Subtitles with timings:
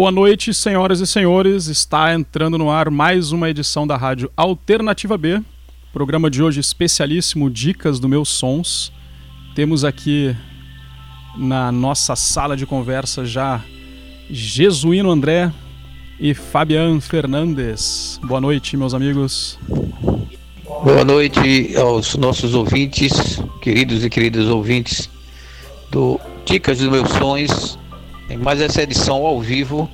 [0.00, 1.66] Boa noite, senhoras e senhores.
[1.66, 5.42] Está entrando no ar mais uma edição da Rádio Alternativa B.
[5.92, 8.90] Programa de hoje especialíssimo Dicas do Meus Sons.
[9.54, 10.34] Temos aqui
[11.36, 13.62] na nossa sala de conversa já
[14.30, 15.52] Jesuíno André
[16.18, 18.18] e Fabian Fernandes.
[18.22, 19.58] Boa noite, meus amigos.
[20.82, 25.10] Boa noite aos nossos ouvintes, queridos e queridas ouvintes
[25.90, 27.78] do Dicas dos Meus Sons,
[28.30, 29.90] em mais essa edição ao vivo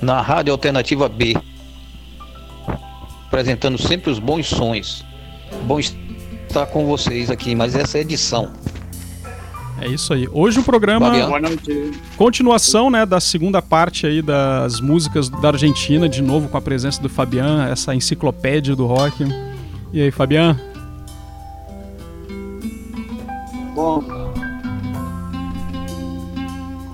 [0.00, 1.36] na Rádio Alternativa B,
[3.26, 5.04] apresentando sempre os bons sons.
[5.64, 8.52] Bom estar com vocês aqui em mais essa edição.
[9.80, 10.28] É isso aí.
[10.32, 11.10] Hoje o programa
[12.16, 17.02] continuação, né, da segunda parte aí das músicas da Argentina, de novo com a presença
[17.02, 19.24] do Fabian, essa enciclopédia do rock.
[19.92, 20.58] E aí, Fabian?
[23.74, 24.23] Bom,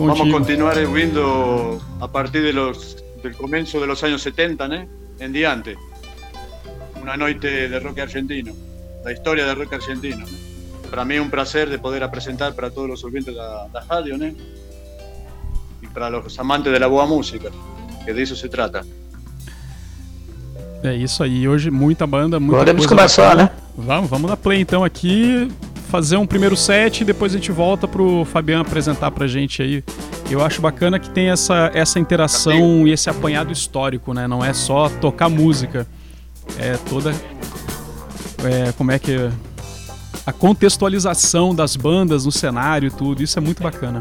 [0.01, 4.87] Vamos a continuar viendo a partir de los, del comienzo de los años 70, ¿no?
[5.19, 5.77] en diante.
[7.03, 8.55] Una noche de rock argentino,
[9.05, 10.25] la historia del rock argentino.
[10.89, 14.17] Para mí es un placer de poder presentar para todos los oyentes de la, radio
[14.17, 14.27] ¿no?
[14.27, 17.51] y para los amantes de la boa música,
[18.06, 18.83] que de eso se trata.
[20.83, 23.51] É isso aí, hoje muita banda, muita Podemos começar, né?
[23.77, 25.53] Vamos, vamos dar play então aqui
[25.91, 29.83] fazer um primeiro set e depois a gente volta pro Fabiano apresentar pra gente aí.
[30.31, 34.29] Eu acho bacana que tem essa, essa interação e esse apanhado histórico, né?
[34.29, 35.87] Não é só tocar música.
[36.57, 37.13] É toda.
[38.45, 39.29] É, como é que.
[40.25, 43.23] A contextualização das bandas no cenário e tudo.
[43.23, 44.00] Isso é muito bacana.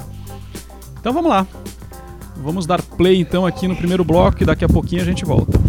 [0.99, 1.47] Então vamos lá.
[2.37, 5.59] Vamos dar play então aqui no primeiro bloco e daqui a pouquinho a gente volta.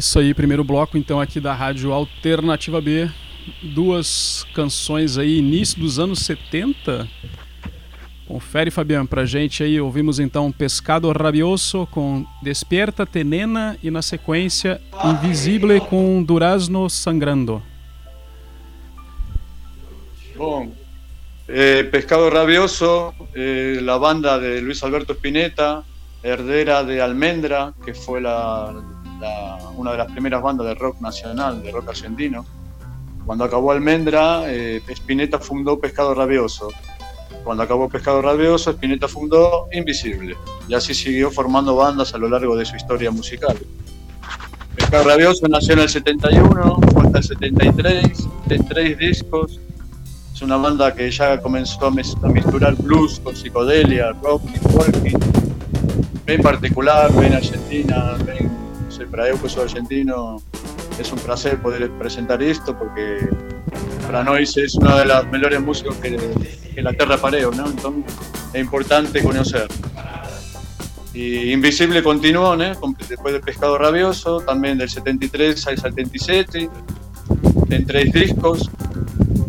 [0.00, 3.10] Isso aí, primeiro bloco então aqui da Rádio Alternativa B.
[3.62, 7.06] Duas canções aí, início dos anos 70.
[8.30, 9.80] Confere, Fabiano, pra gente aí.
[9.80, 17.60] Ouvimos então Pescado Rabioso com Despierta Tenena e na sequência Invisible com Durazno Sangrando.
[20.36, 20.72] Bom,
[21.48, 25.82] eh, Pescado Rabioso, eh, la banda de Luis Alberto Spinetta,
[26.22, 28.72] herdera de Almendra, que fue la
[29.76, 32.46] una de las primeras bandas de rock nacional, de rock argentino.
[33.26, 36.68] Cuando acabó Almendra, eh, Spinetta fundó Pescado Rabioso.
[37.44, 40.36] Cuando acabó Pescado Rabioso, Spinetta fundó Invisible.
[40.68, 43.56] Y así siguió formando bandas a lo largo de su historia musical.
[44.76, 49.60] Pescado Rabioso nació en el 71, fue hasta el 73, en tres discos.
[50.34, 55.18] Es una banda que ya comenzó a misturar blues con psicodelia, rock y walking.
[56.26, 58.60] Bien particular, bien argentina, bien
[59.10, 60.40] para eu que soy argentino
[60.98, 63.28] es un placer poder presentar esto porque
[64.10, 66.18] nosotros es una de las mejores músicos que,
[66.82, 67.66] la tierra pareo, ¿no?
[67.66, 68.14] Entonces
[68.52, 69.68] es importante conocer.
[71.12, 76.70] Y Invisible continuó, después de Pescado Rabioso, también del 73 al 77,
[77.70, 78.70] en tres discos.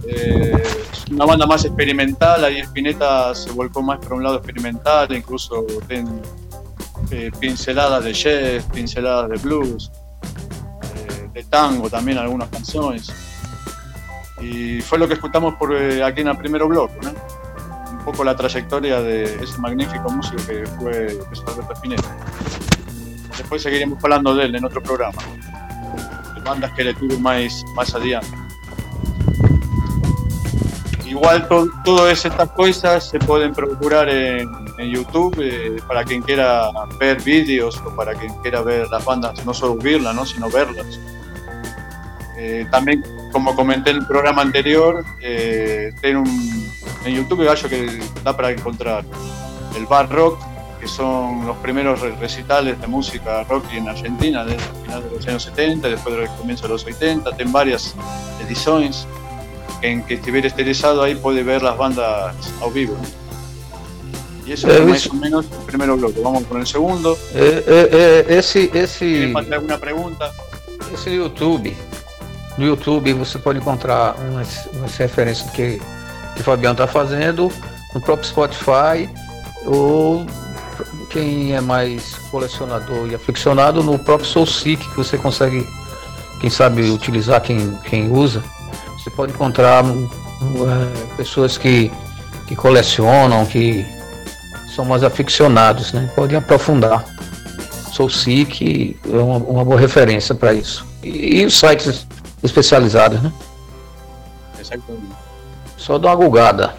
[0.07, 5.15] Eh, es una banda más experimental, ahí Spinetta se volcó más para un lado experimental,
[5.15, 6.21] incluso ten,
[7.11, 9.91] eh, pinceladas de jazz, pinceladas de blues,
[10.95, 13.30] eh, de tango también algunas canciones.
[14.41, 16.97] Y fue lo que escuchamos por eh, aquí en el primer bloque,
[17.91, 22.17] un poco la trayectoria de ese magnífico músico que fue Alberto Spinetta.
[23.37, 25.21] Después seguiremos hablando de él en otro programa,
[26.35, 28.35] de bandas que le tuvo más, más adiante.
[31.05, 31.47] Igual
[31.83, 36.69] todas estas cosas se pueden procurar en, en YouTube eh, para quien quiera
[36.99, 40.25] ver vídeos o para quien quiera ver las bandas, no solo oírlas, ¿no?
[40.25, 40.99] sino verlas.
[42.43, 46.71] Eh, también, como comenté en el programa anterior, eh, un,
[47.05, 49.05] en YouTube gallo que da para encontrar
[49.77, 50.39] el bar rock,
[50.79, 55.27] que son los primeros recitales de música rock en Argentina desde el final de los
[55.27, 57.93] años 70, después del comienzo de los 80, ten varias
[58.43, 59.05] ediciones
[59.83, 62.97] en que estuviera interesado ahí puede ver las bandas a vivo.
[64.47, 66.19] Y eso es más o menos el primer bloque.
[66.21, 67.15] Vamos con el segundo.
[67.35, 70.31] Eh, eh, eh, fazer alguma pergunta?
[70.91, 71.71] Esse YouTube.
[72.57, 75.81] No YouTube você pode encontrar umas, umas referências que,
[76.35, 77.51] que o Fabiano está fazendo,
[77.93, 79.09] no próprio Spotify,
[79.65, 80.25] ou
[81.09, 85.67] quem é mais colecionador e aficionado, no próprio SoulSeek, que você consegue,
[86.39, 88.43] quem sabe, utilizar, quem, quem usa.
[88.97, 91.91] Você pode encontrar é, pessoas que,
[92.47, 93.85] que colecionam, que
[94.75, 96.09] são mais aficionados, né?
[96.15, 97.03] Podem aprofundar.
[97.91, 100.85] Sou SIC é uma, uma boa referência para isso.
[101.03, 102.07] E, e, os sites
[102.43, 103.31] especializados, né?
[104.59, 105.15] Exatamente.
[105.77, 106.73] Só dar uma gulgada.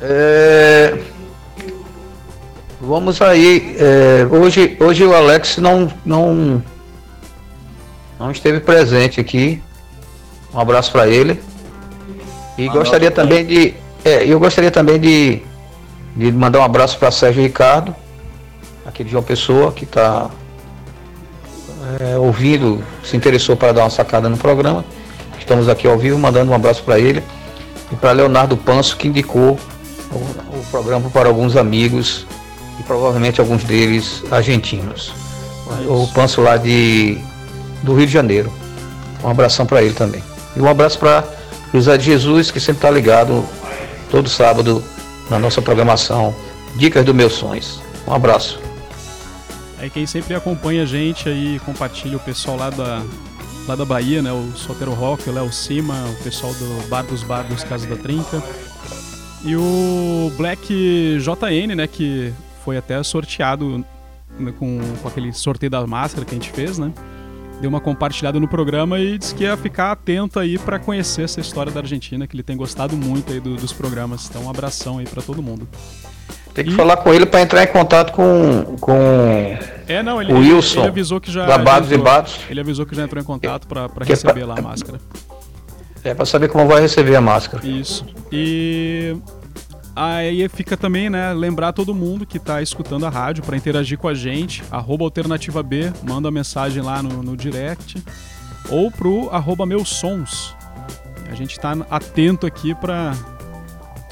[0.00, 0.98] É...
[2.80, 3.76] Vamos aí.
[3.78, 4.26] É...
[4.30, 6.62] Hoje, hoje o Alex não, não,
[8.18, 9.62] não esteve presente aqui
[10.54, 11.40] um abraço para ele.
[12.58, 13.74] E ah, gostaria não, também de.
[14.04, 15.42] É, eu gostaria também de,
[16.16, 17.94] de mandar um abraço para Sérgio Ricardo,
[18.84, 20.28] aqui de João Pessoa, que está
[22.00, 24.84] é, ouvindo, se interessou para dar uma sacada no programa.
[25.38, 27.22] Estamos aqui ao vivo, mandando um abraço para ele.
[27.90, 29.58] E para Leonardo Panso, que indicou
[30.10, 32.26] o, o, programa para alguns amigos,
[32.78, 35.12] e provavelmente alguns deles argentinos.
[35.86, 37.18] O Panso lá de,
[37.82, 38.52] do Rio de Janeiro.
[39.22, 40.22] Um abração para ele também.
[40.56, 41.24] E um abraço para
[41.72, 43.44] José de Jesus, que sempre está ligado
[44.10, 44.82] todo sábado
[45.30, 46.34] na nossa programação
[46.76, 47.80] Dicas dos Meus Sonhos.
[48.06, 48.71] Um abraço.
[49.82, 53.04] É quem sempre acompanha a gente aí, compartilha o pessoal lá da,
[53.66, 54.32] lá da Bahia, né?
[54.32, 58.40] O Sotero Rock, o Léo Cima, o pessoal do Bar dos Bardos Casa da Trinca.
[59.44, 61.88] E o Black JN, né?
[61.88, 62.32] Que
[62.64, 63.84] foi até sorteado
[64.38, 66.92] né, com, com aquele sorteio da máscara que a gente fez, né?
[67.60, 71.40] deu uma compartilhada no programa e disse que ia ficar atento aí para conhecer essa
[71.40, 74.28] história da Argentina, que ele tem gostado muito aí do, dos programas.
[74.28, 75.68] Então, um abração aí para todo mundo.
[76.54, 76.74] Tem que e...
[76.74, 80.80] falar com ele para entrar em contato com, com é, não, ele, o Wilson.
[80.80, 81.46] Ele avisou que já.
[81.46, 82.40] Da Bados e Bados.
[82.48, 85.00] Ele avisou que já entrou em contato para é receber é pra, lá a máscara.
[86.04, 87.64] É para saber como vai receber a máscara.
[87.66, 88.04] Isso.
[88.30, 89.16] E
[89.94, 94.08] Aí fica também, né, lembrar todo mundo que está escutando a rádio para interagir com
[94.08, 98.02] a gente, arroba alternativa B, manda mensagem lá no, no direct,
[98.70, 100.56] ou pro arroba meus sons.
[101.30, 103.14] A gente está atento aqui para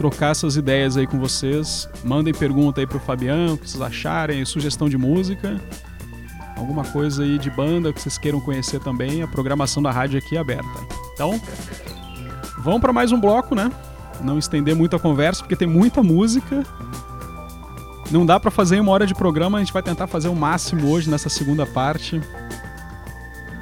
[0.01, 1.87] trocar essas ideias aí com vocês.
[2.03, 5.61] Mandem pergunta aí pro Fabiano, o que vocês acharem, sugestão de música,
[6.57, 10.39] alguma coisa aí de banda que vocês queiram conhecer também, a programação da rádio aqui
[10.39, 10.71] é aberta.
[11.13, 11.39] Então,
[12.61, 13.71] vamos para mais um bloco, né?
[14.23, 16.65] não estender muito a conversa, porque tem muita música.
[18.11, 20.91] Não dá para fazer uma hora de programa, a gente vai tentar fazer o máximo
[20.91, 22.23] hoje nessa segunda parte.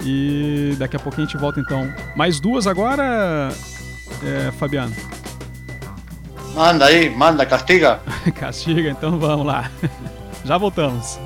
[0.04, 1.92] E daqui a pouco a gente volta então.
[2.14, 3.52] Mais duas agora,
[4.22, 4.94] é, Fabiano?
[6.54, 8.00] Manda aí, manda, castiga.
[8.34, 9.70] castiga, então vamos lá.
[10.44, 11.18] Já voltamos.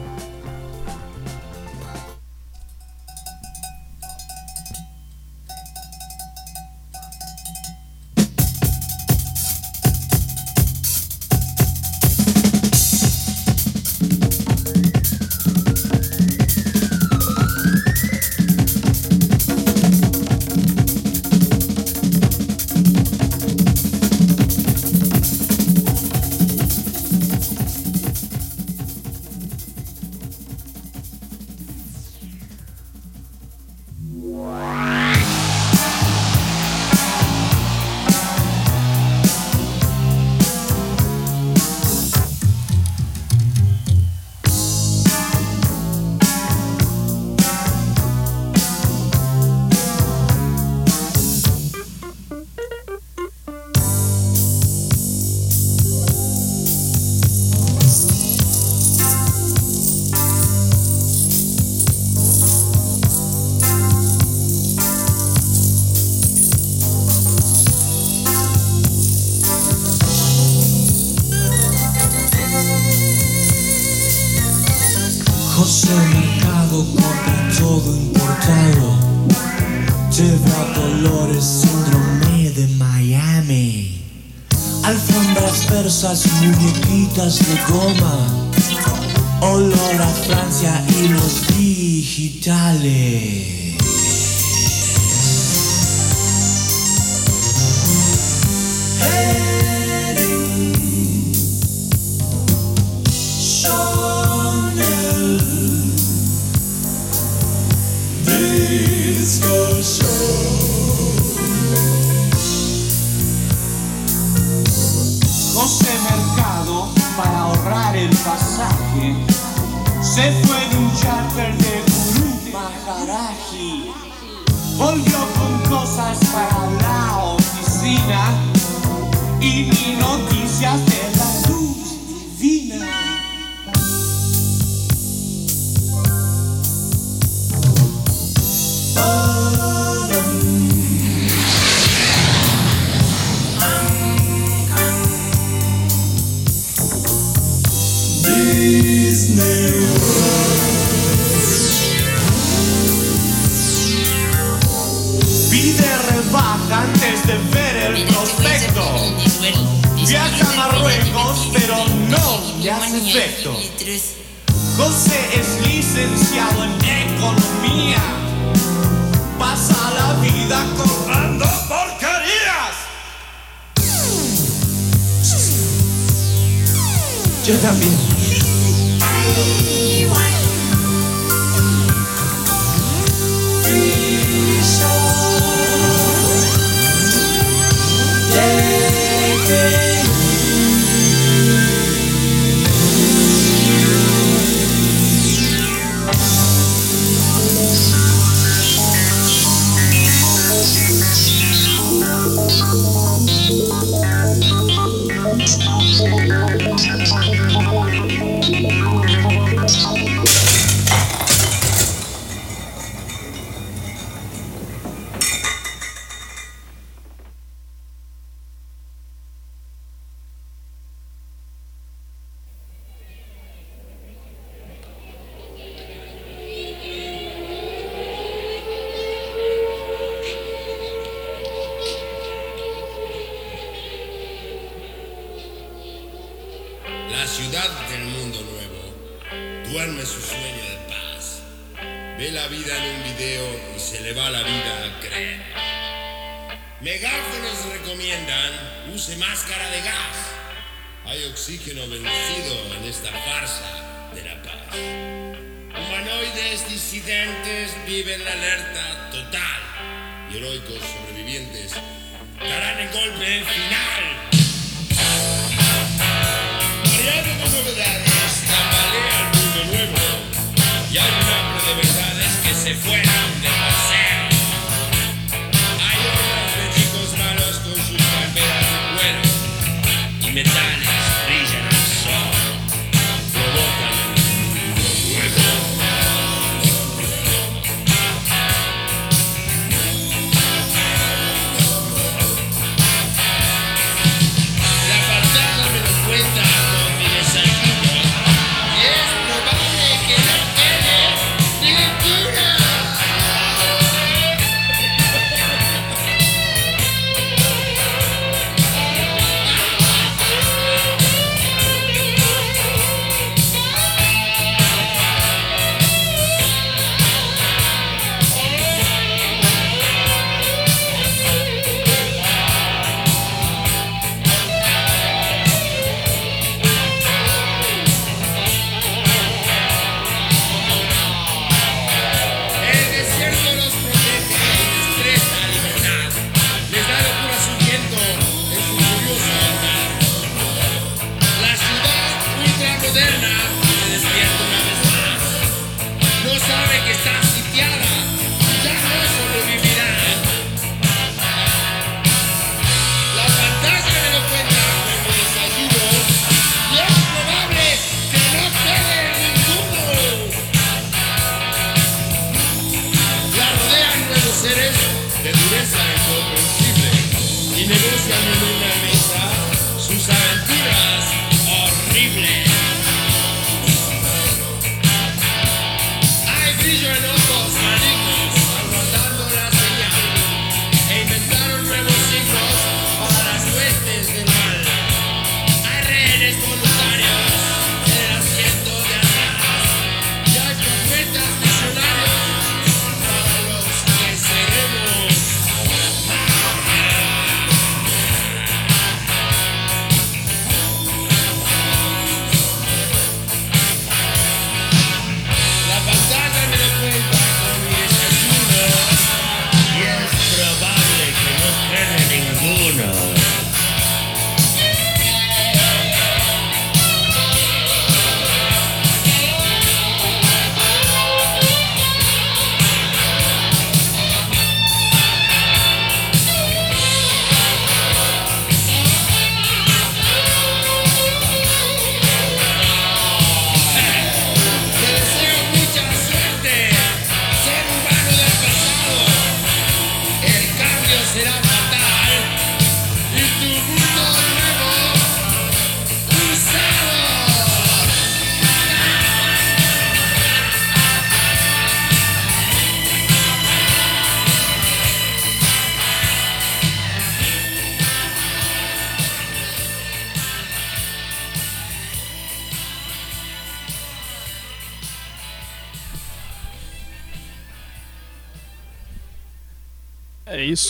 [177.42, 177.92] 就这样你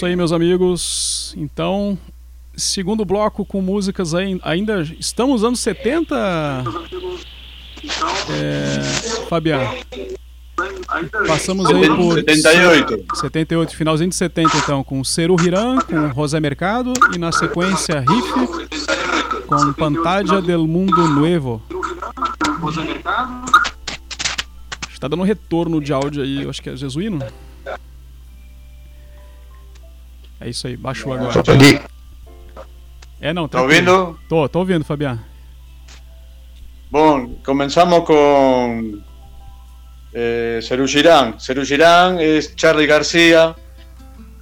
[0.02, 1.32] isso aí, meus amigos.
[1.36, 1.96] Então,
[2.56, 6.64] segundo bloco com músicas aí, ainda estamos nos anos 70.
[8.28, 8.82] É,
[9.28, 9.78] Fabiano.
[11.28, 13.16] Passamos aí por 78.
[13.16, 19.46] 78, finalzinho de 70 então, com Seru Hiran, com José Mercado e na sequência Riff
[19.46, 21.62] com Pantalla del Mundo Nuevo.
[24.92, 27.20] Está dando um retorno de áudio aí, eu acho que é jesuíno.
[30.44, 31.40] É isso aí, baixou agora.
[33.20, 34.18] É não, Tá ouvindo?
[34.28, 35.20] Tô, tô ouvindo, Fabiano.
[36.90, 39.00] Bom, comenzamos con
[40.12, 41.38] eh, Serú Girán.
[41.38, 43.54] Serú Girán es Charlie García,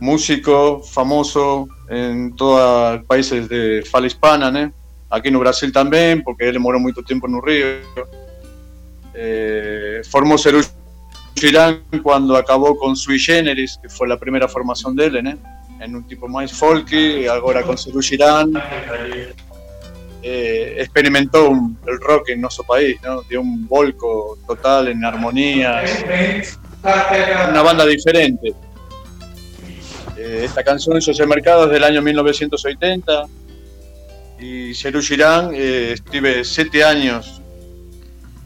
[0.01, 4.73] músico famoso en todos os países de fala hispana, né?
[5.11, 7.83] Aqui no Brasil também, porque ele morou muito tempo no Rio.
[9.13, 10.63] Eh, formó Serú
[11.37, 15.37] Girán cuando acabó con Sui Generis, que fue la primera formación dele, né?
[15.81, 18.53] En un tipo mais folky, agora con Serú Girán
[20.23, 23.23] eh, experimentó un- el rock en nuestro país, ¿no?
[23.23, 25.83] Dio un volco total en armonía,
[27.51, 28.53] una banda diferente.
[30.19, 33.25] Eh, esta canción José Mercado es del año 1980
[34.39, 37.41] y Serú Girán eh, estuve siete años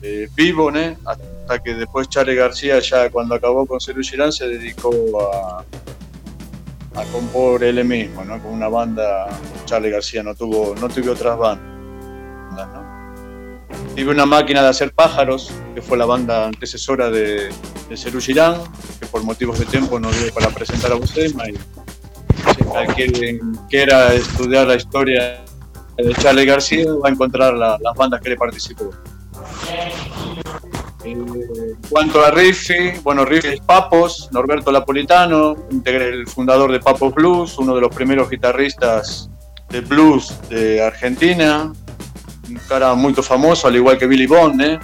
[0.02, 0.96] eh, vivo, ¿no?
[1.04, 4.92] hasta que después Charlie García ya cuando acabó con Serú Girán se dedicó
[5.32, 5.64] a,
[6.94, 8.40] a compor él mismo, ¿no?
[8.42, 9.26] Con una banda,
[9.64, 12.84] Charlie García no tuvo, no tuvo otras bandas, ¿no?
[13.96, 17.48] Tuve una máquina de hacer pájaros, que fue la banda antecesora de,
[17.88, 18.56] de Serú Girán,
[19.00, 21.54] que por motivos de tiempo no dio para presentar a Busema y
[22.76, 25.44] alguien quiera estudiar la historia
[25.96, 28.90] de Charlie García va a encontrar la- las bandas que le participó.
[31.04, 37.14] Eh, en cuanto a Riffi, bueno, Riffi es Papos, Norberto Napolitano, el fundador de Papos
[37.14, 39.28] Blues, uno de los primeros guitarristas
[39.68, 41.72] de blues de Argentina,
[42.48, 44.78] un cara muy famoso, al igual que Billy Bond, ¿eh?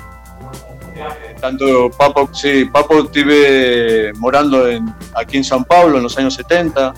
[0.96, 6.34] Eh, Tanto Papo, sí, Papo estuve morando en, aquí en San Pablo en los años
[6.34, 6.92] 70,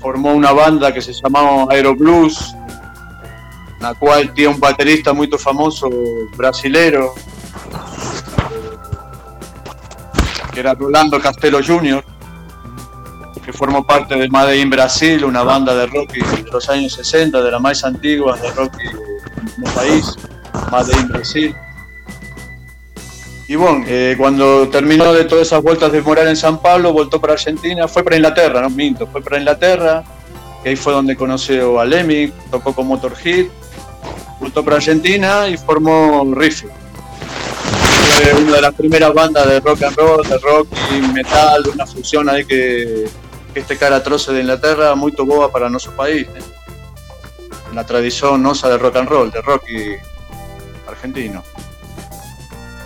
[0.00, 2.54] formó una banda que se llamaba Aero Blues,
[3.80, 5.88] la cual tiene un baterista muy famoso
[6.36, 7.14] brasilero,
[10.58, 12.04] era Rolando Castelo Jr.,
[13.44, 17.40] que formó parte de Made in Brasil, una banda de rock de los años 60,
[17.40, 20.16] de las más antiguas de rock en el país,
[20.70, 21.56] Made in Brasil.
[23.46, 27.18] Y bueno, eh, cuando terminó de todas esas vueltas de morar en San Pablo, voltó
[27.18, 30.04] para Argentina, fue para Inglaterra, no minto, fue para Inglaterra,
[30.62, 33.46] que ahí fue donde conoció a Lemmy, tocó con Motorhead,
[34.38, 36.64] voltó para Argentina y formó Riff.
[38.42, 42.28] Una de las primeras bandas de rock and roll, de rock y metal, una fusión
[42.28, 43.08] ahí que,
[43.54, 46.26] este cara troce de Inglaterra, muy boa para nuestro país.
[46.28, 46.42] ¿eh?
[47.74, 49.96] La tradición nosa de rock and roll, de rock y
[50.88, 51.42] argentino.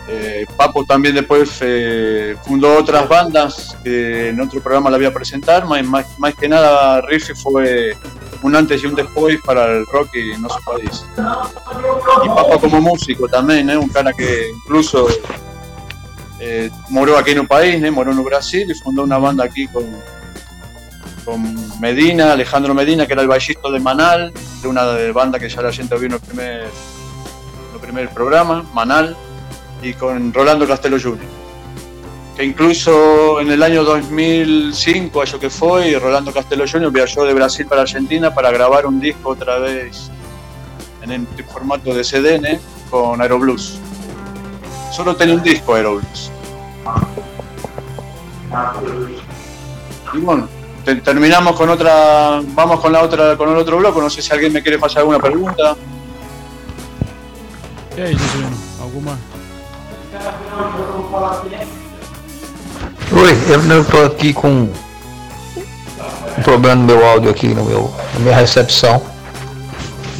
[0.08, 5.12] Eh, Papo también después eh, fundó otras bandas que en otro programa la voy a
[5.14, 7.96] presentar, más, más, que nada Riff fue
[8.42, 11.04] un antes y un después para el rock en nuestro país.
[12.24, 13.76] Y Papo como músico también, ¿eh?
[13.76, 15.08] un cara que incluso
[16.40, 17.90] eh, moró aquí en un país, ¿eh?
[17.90, 19.84] moró en Brasil y fundó una banda aquí con,
[21.24, 25.62] con Medina, Alejandro Medina, que era el bajista de Manal, de una banda que ya
[25.62, 29.16] la gente vio en el primer, en el primer programa, Manal,
[29.82, 31.41] y con Rolando Castelo Jr.
[32.36, 36.90] Que incluso en el año 2005, año que fue, Rolando Castelo Jr.
[36.90, 40.10] viajó de Brasil para Argentina para grabar un disco otra vez
[41.02, 42.60] en el formato de CD ¿eh?
[42.90, 43.78] con Aeroblues.
[44.92, 46.30] Solo tiene un disco Aeroblues.
[50.14, 50.48] Y bueno,
[50.84, 54.00] te- terminamos con otra, vamos con la otra, con el otro bloque.
[54.00, 55.76] No sé si alguien me quiere pasar alguna pregunta.
[57.96, 58.48] E aí, Jesuíno?
[58.80, 59.18] Alguma?
[63.22, 64.48] Oi, eu estou aqui com
[66.38, 69.00] um problema no meu áudio aqui, no meu, na minha recepção.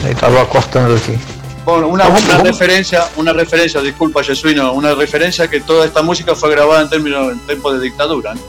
[0.05, 1.19] Aí tava cortando aqui.
[1.65, 2.49] Bueno, una, Vamos, una vamos.
[2.49, 7.33] referencia, una referencia, disculpa Jesuino, una referencia que toda esta música fue grabada en términos
[7.33, 8.35] en tiempo de dictadura.
[8.35, 8.41] ¿no?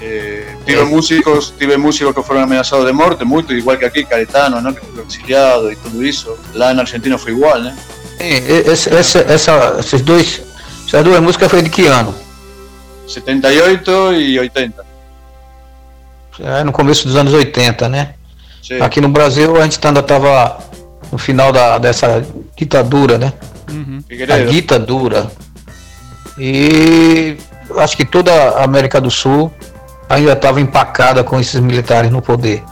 [0.00, 4.60] Eh, tuve músicos, tuve músicos que fueron amenazados de muerte, mucho, igual que aquí, Caetano,
[4.60, 4.74] ¿no?
[4.74, 6.36] que fue exiliado y todo eso.
[6.54, 7.70] Lá en Argentina fue igual, ¿no?
[8.18, 10.42] E- essa, essa, esses dois,
[10.86, 12.14] essas duas músicas foi de que ano?
[13.06, 14.84] 78 y 80.
[16.40, 18.14] É no começo dos anos 80, né?
[18.62, 18.80] Sí.
[18.80, 20.58] Aqui no Brasil a gente ainda estava
[21.10, 22.24] no final da, dessa
[22.56, 23.32] ditadura, né?
[23.70, 24.02] Uhum.
[24.30, 25.30] A ditadura.
[26.38, 27.36] E
[27.78, 29.52] acho que toda a América do Sul,
[30.08, 32.62] ainda estava empacada com esses militares no poder.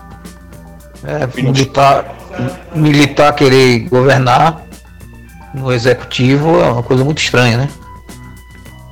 [1.04, 2.14] É, militar,
[2.74, 4.62] militar querer governar
[5.54, 7.68] no executivo é uma coisa muito estranha, né?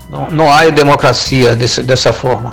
[0.09, 2.53] Não, não há democracia desse, dessa forma.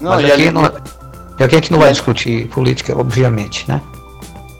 [0.00, 3.80] Não, Mas aqui, não, aqui a gente não vai discutir política, obviamente, né?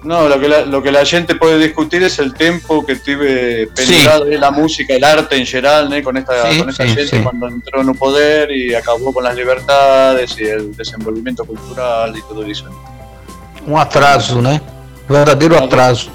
[0.06, 3.66] No, lo que, la, lo que la gente puede discutir es el tiempo que tuve
[3.74, 4.38] pensado sí.
[4.38, 6.00] la música, el arte en general, ¿no?
[6.04, 9.24] con esta, sí, con esta sí, gente cuando entró en un poder y acabó con
[9.24, 12.66] las libertades y el desenvolvimiento cultural y todo eso.
[13.66, 14.60] Un atraso, ¿no?
[15.08, 16.08] Verdadero atraso.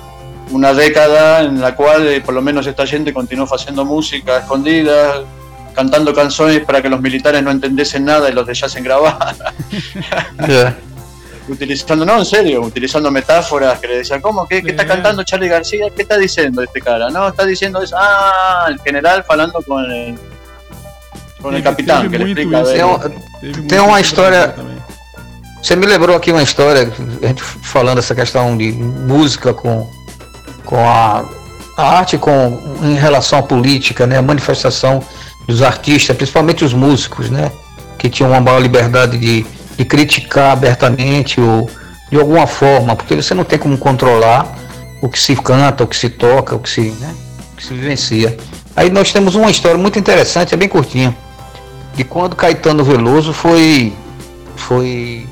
[0.51, 5.23] Una década en la cual eh, por lo menos esta gente continuó haciendo música escondida,
[5.73, 9.35] cantando canciones para que los militares no entendiesen nada y los dejasen grabar.
[10.47, 10.77] yeah.
[11.47, 14.47] utilizando, no, en serio, utilizando metáforas que le decían, ¿cómo?
[14.47, 15.87] ¿Qué, ¿qué está cantando Charlie García?
[15.95, 17.09] ¿Qué está diciendo este cara?
[17.09, 20.17] No, está diciendo eso, ah, el general falando con el,
[21.41, 22.63] con el capitán, que le explica.
[23.67, 24.53] Tem uma história.
[25.61, 29.87] Você me lembrou aqui uma história, a gente falando essa questão de música com,
[30.71, 31.25] com a,
[31.75, 34.17] a arte com, em relação à política, né?
[34.17, 35.03] A manifestação
[35.45, 37.51] dos artistas, principalmente os músicos, né?
[37.97, 39.45] Que tinham uma maior liberdade de,
[39.77, 41.69] de criticar abertamente ou
[42.09, 44.47] de alguma forma, porque você não tem como controlar
[45.01, 47.13] o que se canta, o que se toca, o que se, né,
[47.53, 48.37] o que se vivencia.
[48.75, 51.15] Aí nós temos uma história muito interessante, é bem curtinha,
[51.95, 53.93] de quando Caetano Veloso foi
[54.55, 55.27] foi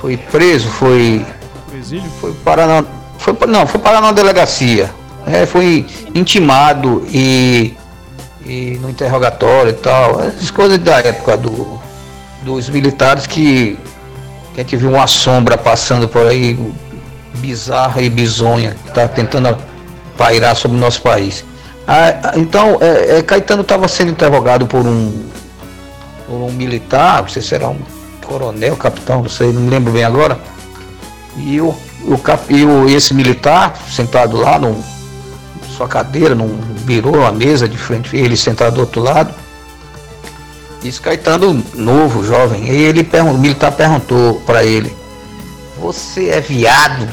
[0.00, 1.24] foi preso, foi
[2.20, 2.84] foi parar na,
[3.34, 4.90] foi não, foi parar na delegacia.
[5.26, 5.84] É, foi
[6.14, 7.76] intimado e,
[8.44, 11.80] e no interrogatório e tal, as coisas da época do
[12.42, 13.76] dos militares que,
[14.54, 16.56] que a gente viu uma sombra passando por aí,
[17.34, 19.58] bizarra e bizonha, que está tentando
[20.16, 21.44] pairar sobre o nosso país.
[21.88, 25.28] Ah, então, é, é, Caetano estava sendo interrogado por um,
[26.26, 27.78] por um militar, não sei se era um
[28.24, 30.38] coronel, capitão, não sei, não me lembro bem agora.
[31.36, 34.82] E, o, o, e o, esse militar, sentado lá no
[35.76, 39.34] sua cadeira, num virou a mesa de frente, ele sentado do outro lado,
[40.82, 42.68] isso Caetano novo, jovem.
[42.68, 44.94] E ele o militar perguntou para ele:
[45.80, 47.08] Você é viado?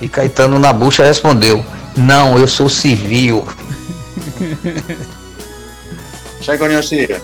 [0.00, 1.64] E Caetano na bucha respondeu:
[1.96, 3.46] Não, eu sou civil.
[6.40, 7.22] Já conhecia.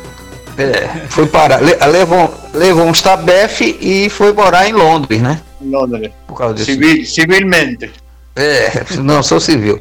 [0.56, 5.40] É, foi para levou, levou um stabef e foi morar em Londres, né?
[5.62, 6.12] Londres.
[6.26, 6.72] Por causa disso.
[6.72, 7.90] Civil, civilmente.
[8.34, 9.80] É, não sou civil.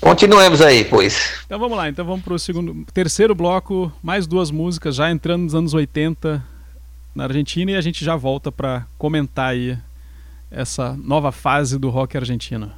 [0.00, 1.42] Continuemos aí, pois.
[1.44, 5.42] Então vamos lá, então vamos para o segundo, terceiro bloco, mais duas músicas já entrando
[5.42, 6.42] nos anos 80
[7.14, 9.76] na Argentina e a gente já volta para comentar aí
[10.50, 12.70] essa nova fase do rock argentino.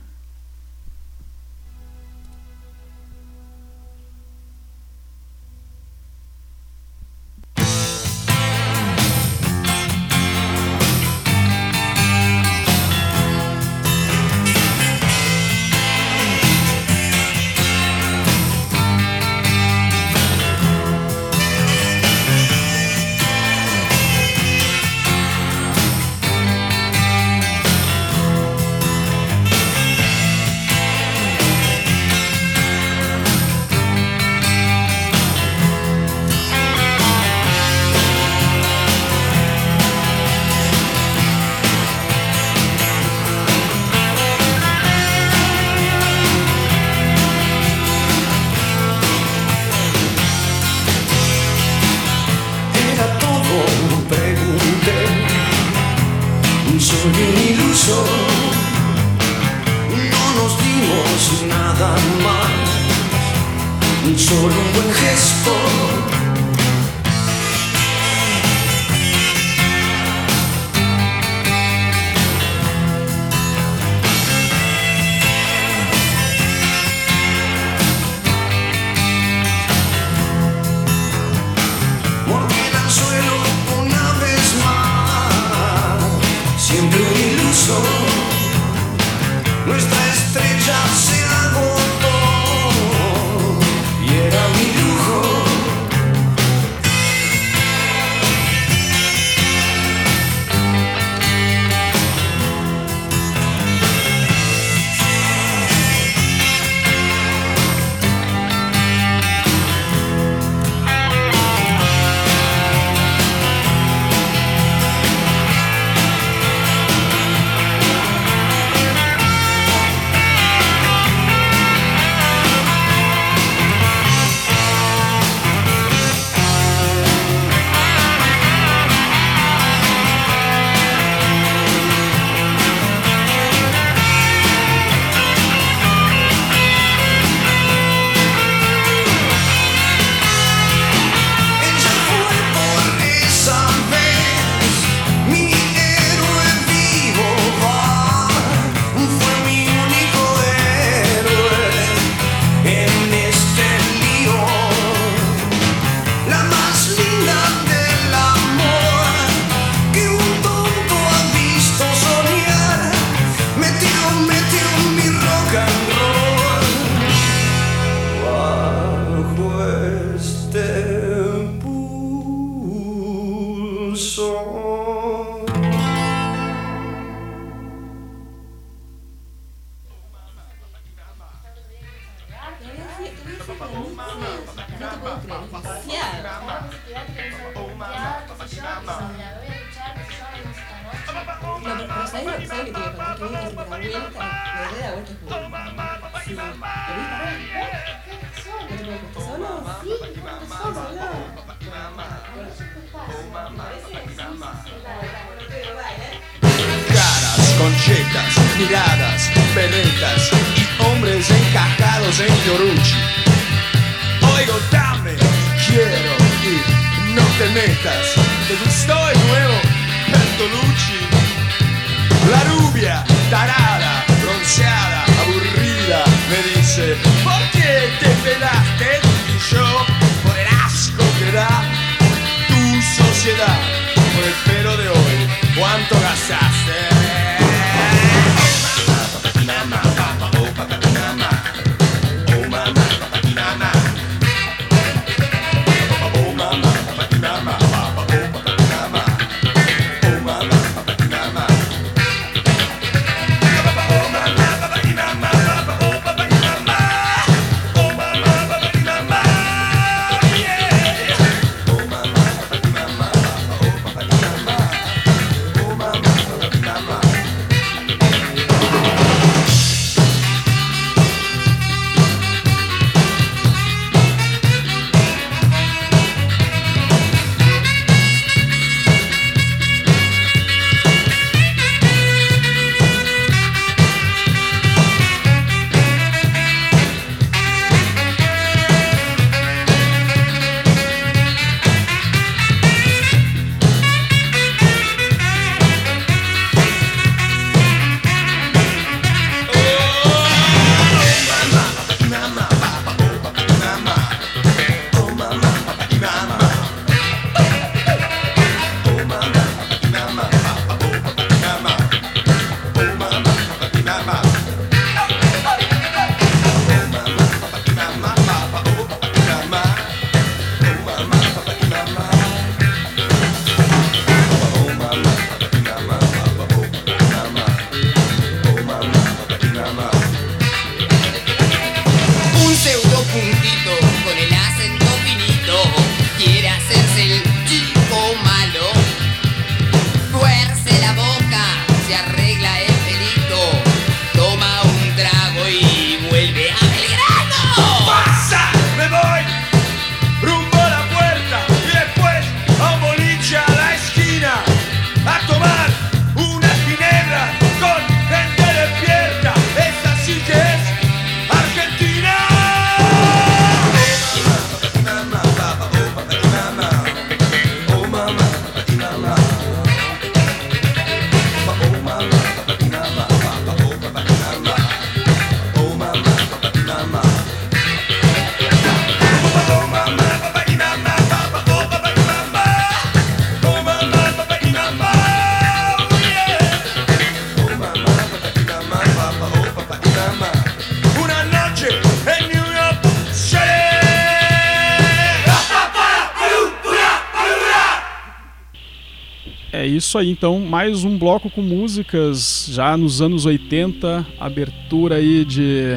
[399.81, 405.75] Isso aí, então, mais um bloco com músicas já nos anos 80, abertura aí de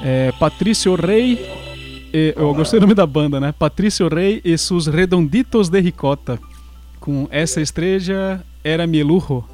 [0.00, 1.32] é, Patrício Rei,
[2.14, 3.50] e- eu gostei do nome da banda, né?
[3.50, 6.38] Patrício Rei e seus Redonditos de Ricota,
[7.00, 9.44] com essa estrela era Melujo,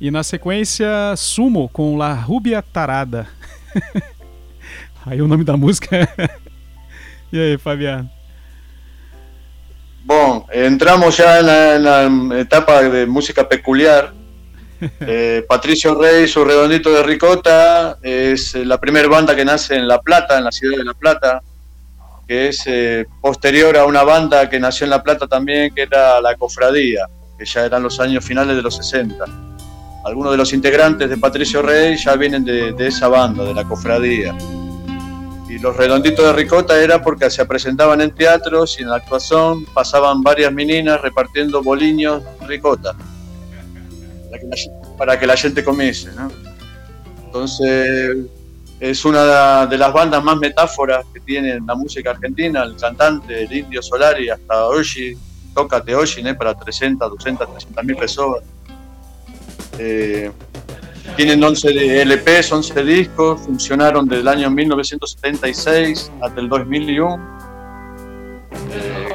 [0.00, 0.86] e na sequência
[1.16, 3.26] Sumo com La Rubia Tarada.
[5.04, 6.08] aí o nome da música.
[7.32, 8.08] e aí, Fabiano?
[10.04, 11.74] Bon, entramos ya en la,
[12.04, 14.12] en la etapa de música peculiar.
[15.00, 19.88] Eh, Patricio Rey, su redondito de ricota, es eh, la primera banda que nace en
[19.88, 21.42] La Plata, en la ciudad de La Plata,
[22.28, 26.20] que es eh, posterior a una banda que nació en La Plata también, que era
[26.20, 29.24] La Cofradía, que ya eran los años finales de los 60.
[30.04, 33.64] Algunos de los integrantes de Patricio Rey ya vienen de, de esa banda, de La
[33.64, 34.32] Cofradía.
[35.48, 39.64] Y los redonditos de ricota era porque se presentaban en teatros y en la actuación
[39.72, 42.94] pasaban varias meninas repartiendo boliños ricota
[44.98, 46.12] para que la, gente comiese.
[46.12, 46.30] ¿no?
[47.24, 48.26] Entonces
[48.78, 53.52] es una de las bandas más metáforas que tiene la música argentina, el cantante, el
[53.52, 55.16] indio Solari, hasta hoy
[55.54, 56.36] toca hoy ¿no?
[56.36, 58.42] para 300, 200, 300 mil personas.
[59.78, 60.30] Eh,
[61.18, 67.38] Tienen 11 de- LPs, 11 discos, funcionaron del año 1976 hasta el 2001.
[68.70, 69.08] Eh,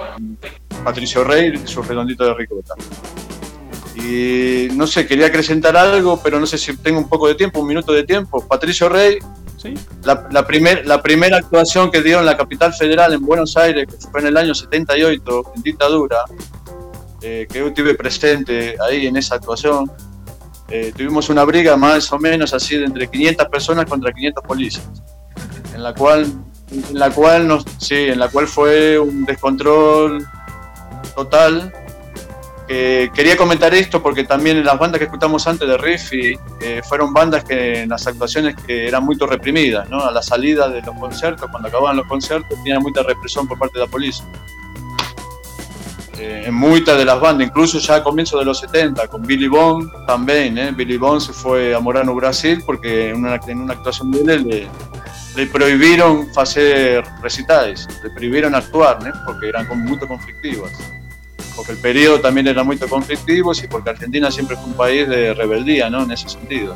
[0.84, 2.74] Patricio Rey, su redondito de ricota.
[3.96, 7.62] Y no sé, quería acrecentar algo, pero no sé si tengo un poco de tiempo,
[7.62, 8.46] un minuto de tiempo.
[8.46, 9.20] Patricio Rey,
[9.56, 9.74] Sí.
[10.04, 13.88] la, la, primer- la primera actuación que dio en la capital federal en Buenos Aires,
[13.90, 16.18] que fue en el año 78, en dictadura,
[17.22, 19.90] eh, que yo estuve presente ahí en esa actuación,
[20.76, 25.04] eh, tuvimos una briga más o menos así de entre 500 personas contra 500 policías,
[25.72, 26.26] en la cual,
[26.72, 30.28] en la cual, nos, sí, en la cual fue un descontrol
[31.16, 31.72] total.
[32.68, 37.14] Eh, quería comentar esto porque también las bandas que escuchamos antes de Riffy eh, fueron
[37.14, 40.04] bandas que en las actuaciones que eran muy reprimidas, ¿no?
[40.04, 43.78] A la salida de los conciertos, cuando acababan los conciertos, tenía mucha represión por parte
[43.78, 44.26] de la policía.
[46.18, 49.48] Eh, en muchas de las bandas, incluso ya a comienzos de los 70, con Billy
[49.48, 50.72] Bond también, ¿eh?
[50.72, 53.34] Billy Bond se fue a Morano, Brasil, porque en una,
[53.74, 54.70] actuación de él
[55.36, 59.12] le, prohibieron hacer recitales, le prohibieron actuar, ¿no?
[59.26, 60.72] porque eran muy conflictivas
[61.56, 65.34] porque el periodo también era muy conflictivo y porque Argentina siempre fue un país de
[65.34, 66.04] rebeldía, ¿no?
[66.04, 66.76] En ese sentido.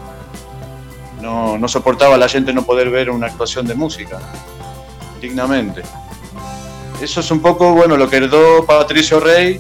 [1.22, 4.20] No, no soportaba la gente no poder ver una actuación de música
[5.20, 5.82] dignamente.
[7.02, 9.60] Eso es un poco, bueno, lo que heredó Patricio Rey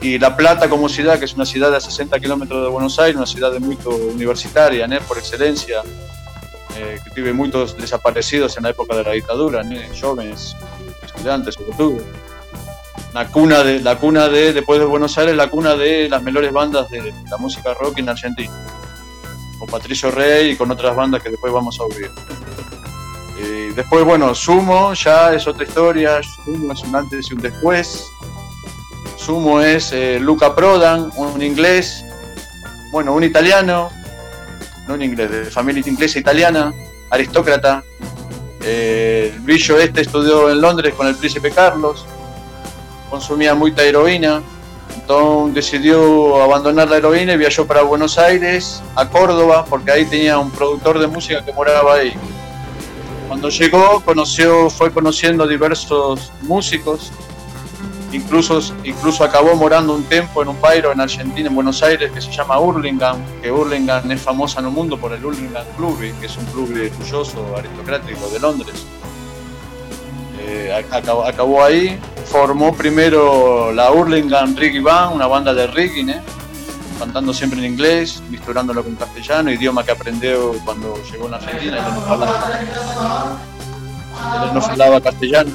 [0.00, 3.16] y La Plata como ciudad, que es una ciudad de 60 kilómetros de Buenos Aires,
[3.16, 4.98] una ciudad de muy universitaria, ¿no?
[5.00, 5.82] Por excelencia,
[6.76, 9.76] eh, que tuve muchos desaparecidos en la época de la dictadura, ¿no?
[10.00, 10.56] Jóvenes,
[11.02, 11.96] estudiantes sobre todo
[13.12, 16.52] la cuna de la cuna de después de Buenos Aires la cuna de las mejores
[16.52, 18.52] bandas de la música rock en Argentina
[19.58, 22.10] con Patricio Rey y con otras bandas que después vamos a oír
[23.42, 26.20] Eh, después bueno Sumo ya es otra historia.
[26.22, 28.10] Sumo es un antes y un después.
[29.16, 32.04] Sumo es eh, Luca Prodan un inglés.
[32.92, 33.90] Bueno un italiano.
[34.86, 36.74] No un inglés de familia inglesa italiana
[37.08, 37.82] aristócrata.
[38.62, 42.04] Eh, brillo este estudió en Londres con el príncipe Carlos.
[43.08, 44.42] Consumía mucha heroína,
[44.94, 50.38] entonces decidió abandonar la heroína y viajó para Buenos Aires, a Córdoba, porque ahí tenía
[50.38, 52.14] un productor de música que moraba ahí.
[53.30, 57.12] Cuando llegó, conoció, fue conociendo diversos músicos,
[58.10, 62.20] incluso, incluso acabó morando un tiempo en un pairo en Argentina, en Buenos Aires, que
[62.20, 66.26] se llama Hurlingham, que Hurlingham es famosa en el mundo por el Hurlingham Club, que
[66.26, 68.84] es un club orgulloso, aristocrático de Londres.
[70.40, 76.20] Eh, acabó, ahí, formó primero la Hurlingham Reggae Band, una banda de reggae.
[77.00, 81.94] Cantando siempre en inglés, mezclándolo con castellano, idioma que aprendió cuando llegó a Argentina, él
[81.94, 82.60] no hablaba,
[84.44, 85.50] él no hablaba castellano.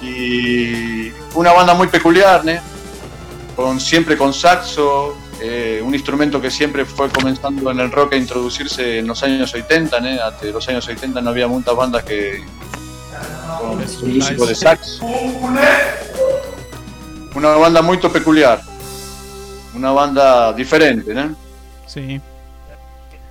[0.00, 2.62] Y una banda muy peculiar, ¿eh?
[3.54, 8.16] con, siempre con saxo, eh, un instrumento que siempre fue comenzando en el rock a
[8.16, 10.18] introducirse en los años 80, ¿eh?
[10.18, 12.42] Hasta los años 80 no había muchas bandas que
[13.60, 15.00] con músico de sax.
[17.34, 18.62] Una banda muy peculiar,
[19.74, 21.34] una banda diferente, ¿no?
[21.86, 22.20] Sí.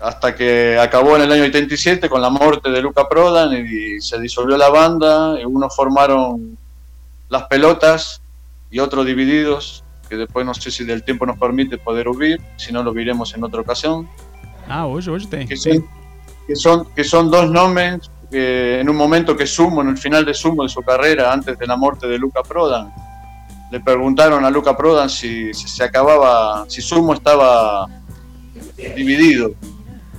[0.01, 4.19] Hasta que acabó en el año 87 con la muerte de Luca Prodan y se
[4.19, 6.57] disolvió la banda, y unos formaron
[7.29, 8.21] las pelotas
[8.71, 12.73] y otros divididos, que después no sé si del tiempo nos permite poder oír, si
[12.73, 14.09] no lo veremos en otra ocasión.
[14.67, 15.47] Ah, hoje, hoje tem.
[15.47, 15.85] Que son,
[16.47, 20.25] que son, que son dos nombres que en un momento que Sumo, en el final
[20.25, 22.91] de Sumo de su carrera, antes de la muerte de Luca Prodan,
[23.71, 27.87] le preguntaron a Luca Prodan si, si se acababa, si Sumo estaba
[28.95, 29.53] dividido,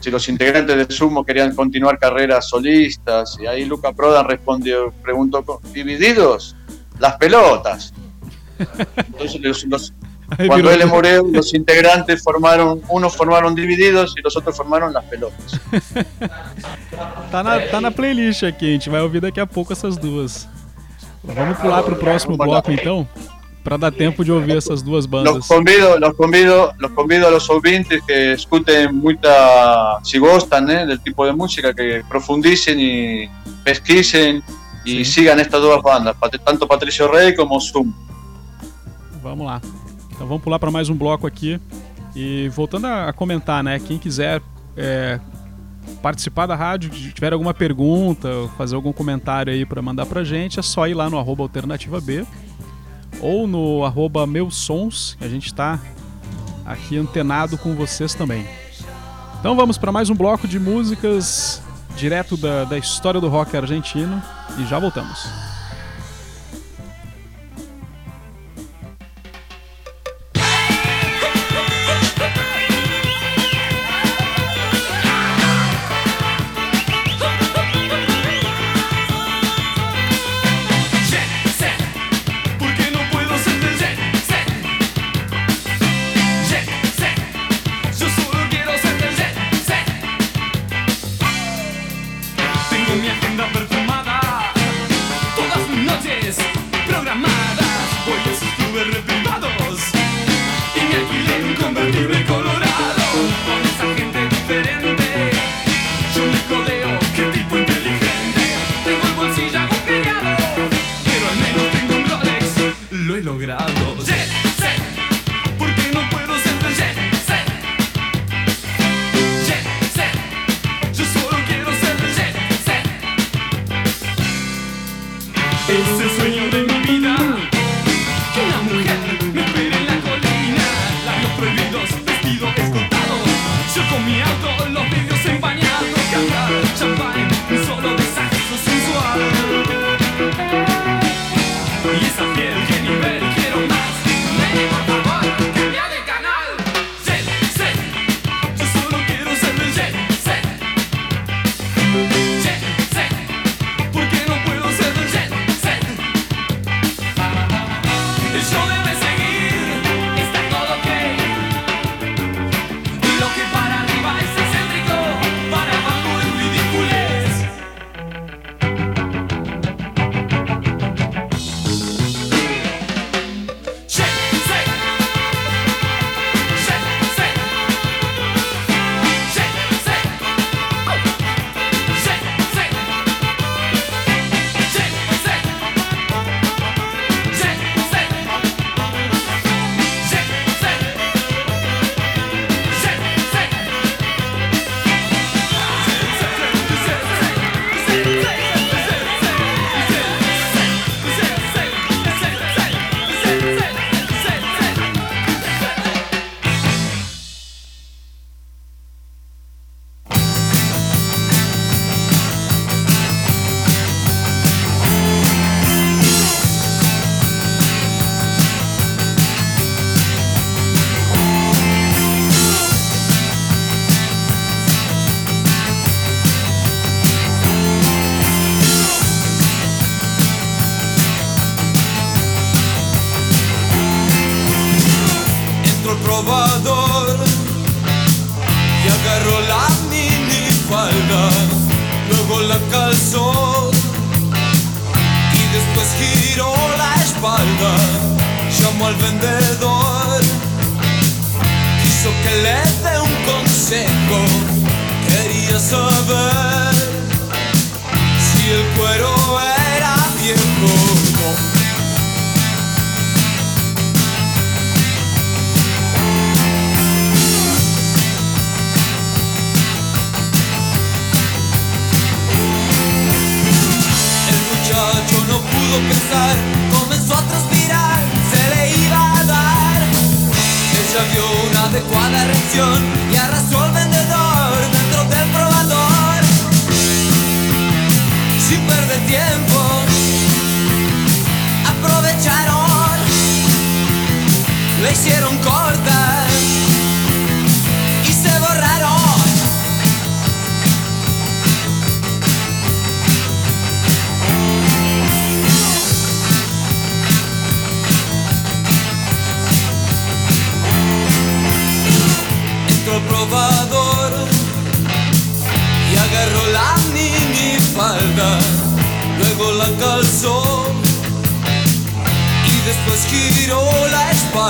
[0.01, 5.45] si los integrantes de Sumo querían continuar carreras solistas, y ahí Luca Prodan respondió, preguntó,
[5.73, 6.57] ¿divididos?
[6.99, 7.93] Las pelotas.
[8.97, 9.93] Entonces los, los,
[10.47, 15.61] cuando él murió, los integrantes formaron, unos formaron divididos y los otros formaron las pelotas.
[17.31, 20.49] tá, na, tá na playlist aqui, a gente vai ouvir daqui a pouco essas duas.
[21.23, 23.07] Vamos pular pro próximo bloco então,
[23.63, 25.35] para dar tempo de ouvir essas duas bandas.
[25.35, 30.87] Los convido, los convido, los convido a los ouvintes que escuchen mucha, si gustan ¿eh?
[30.87, 33.29] del tipo de música, que profundicen y
[33.65, 34.43] pesquisen
[34.85, 35.13] y sí.
[35.13, 37.93] sigan estas dos bandas, tanto Patricio Rey como Zoom.
[39.23, 39.61] Vamos lá.
[40.11, 41.61] Então vamos pular para mais um bloco aqui.
[42.15, 43.79] E voltando a, comentar, né?
[43.79, 44.43] Quem quiser
[44.77, 45.19] é,
[46.03, 50.63] participar da rádio, tiver alguma pergunta, fazer algum comentário aí para mandar pra gente, é
[50.63, 52.27] só ir lá no arroba alternativa B
[53.23, 55.81] ou no arroba meus sons, a gente está
[56.67, 58.45] aqui antenado com vocês também.
[59.39, 61.63] Então vamos para mais um bloco de músicas
[61.97, 64.23] direto da, da história do rock argentino
[64.59, 65.52] e já voltamos.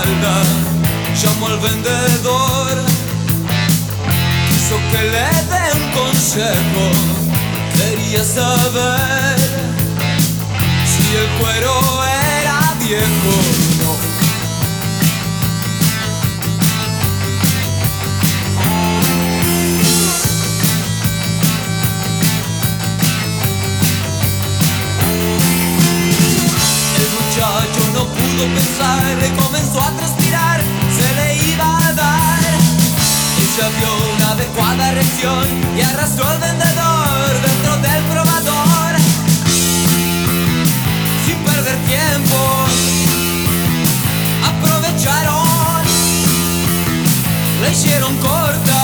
[0.01, 0.43] Espalda,
[1.23, 2.69] llamó al vendedor,
[4.49, 6.85] quiso que le dé un consejo,
[7.77, 9.37] quería saber
[10.87, 12.05] si el cuero
[12.41, 13.72] era viejo
[28.43, 29.03] pudo pensar,
[29.37, 30.61] comenzó a transpirar,
[30.97, 32.39] se le iba a dar.
[33.39, 38.97] Ella vio una adecuada reacción y arrastró al vendedor dentro del probador.
[41.27, 42.37] Sin perder tiempo,
[44.51, 45.85] aprovecharon,
[47.63, 48.82] le hicieron corta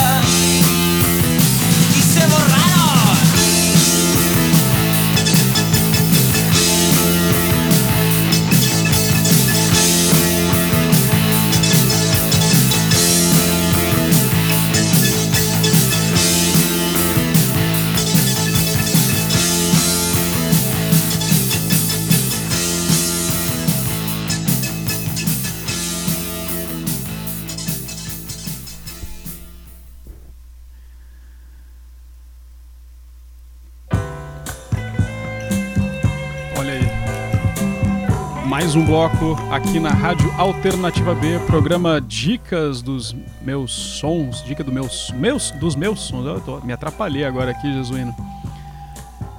[38.79, 45.13] um bloco aqui na Rádio Alternativa B, programa Dicas dos Meus Sons, dica do meus,
[45.17, 46.25] meus, dos meus sons.
[46.25, 48.15] Eu tô- me atrapalhei agora aqui, Jesuíno.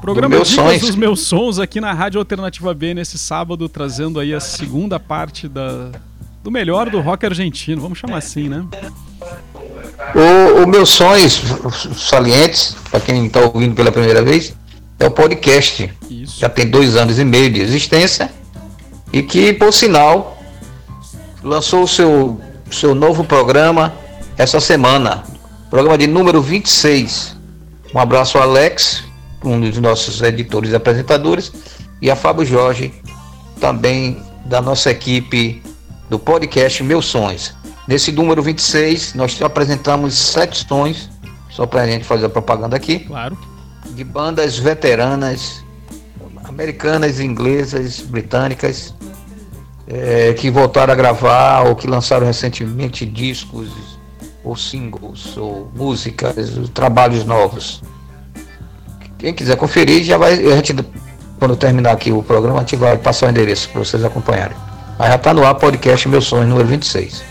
[0.02, 0.82] Programa meus Dicas sons.
[0.82, 5.48] dos Meus Sons aqui na Rádio Alternativa B nesse sábado, trazendo aí a segunda parte
[5.48, 5.90] da,
[6.44, 8.66] do melhor do rock argentino, vamos chamar assim, né?
[10.16, 11.42] O, o meus sonhos
[11.96, 14.54] salientes, para quem está ouvindo pela primeira vez,
[15.00, 15.90] é o podcast.
[16.10, 16.40] Isso.
[16.42, 18.30] Já tem dois anos e meio de existência
[19.12, 20.38] e que, por sinal,
[21.44, 22.40] lançou o seu,
[22.72, 23.94] seu novo programa
[24.38, 25.24] essa semana.
[25.70, 27.36] Programa de número 26.
[27.94, 29.04] Um abraço ao Alex,
[29.44, 31.52] um dos nossos editores e apresentadores,
[32.02, 32.94] e a Fábio Jorge,
[33.60, 35.62] também da nossa equipe
[36.10, 37.54] do podcast Meus Sons.
[37.88, 41.10] Nesse número 26, nós apresentamos sete sons,
[41.50, 43.38] só para a gente fazer a propaganda aqui, Claro.
[43.92, 45.64] de bandas veteranas,
[46.44, 48.94] americanas, inglesas, britânicas,
[49.90, 53.70] eh, que voltaram a gravar ou que lançaram recentemente discos
[54.44, 56.36] ou singles ou músicas,
[56.74, 57.82] trabalhos novos.
[59.18, 60.34] Quem quiser conferir, já vai.
[60.34, 60.76] A gente,
[61.40, 64.56] quando terminar aqui o programa, a gente vai passar o endereço para vocês acompanharem.
[64.98, 67.24] Mas já está no ar podcast Meus Sonhos, número 26.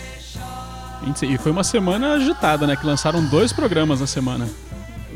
[1.03, 1.33] 26.
[1.33, 2.75] E foi uma semana agitada, né?
[2.75, 4.47] Que lançaram dois programas na semana.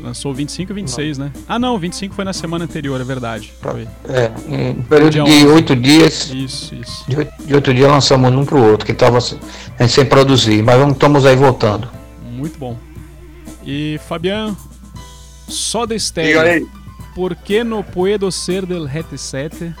[0.02, 1.32] Lançou 25 e 26, né?
[1.48, 3.52] Ah, não, 25 foi na semana anterior, é verdade.
[3.60, 3.86] Foi.
[4.08, 5.46] É, em um período Dia de 11.
[5.46, 7.04] oito dias, Isso, isso.
[7.46, 10.94] de oito, dias lançamos um pro outro, que estava a gente sem produzir, mas vamos,
[10.94, 11.88] estamos aí voltando.
[12.32, 12.76] Muito bom.
[13.64, 14.54] E Fabián,
[15.48, 16.68] só Diga estéreo.
[17.14, 19.74] Por que no puedo ser del GT7?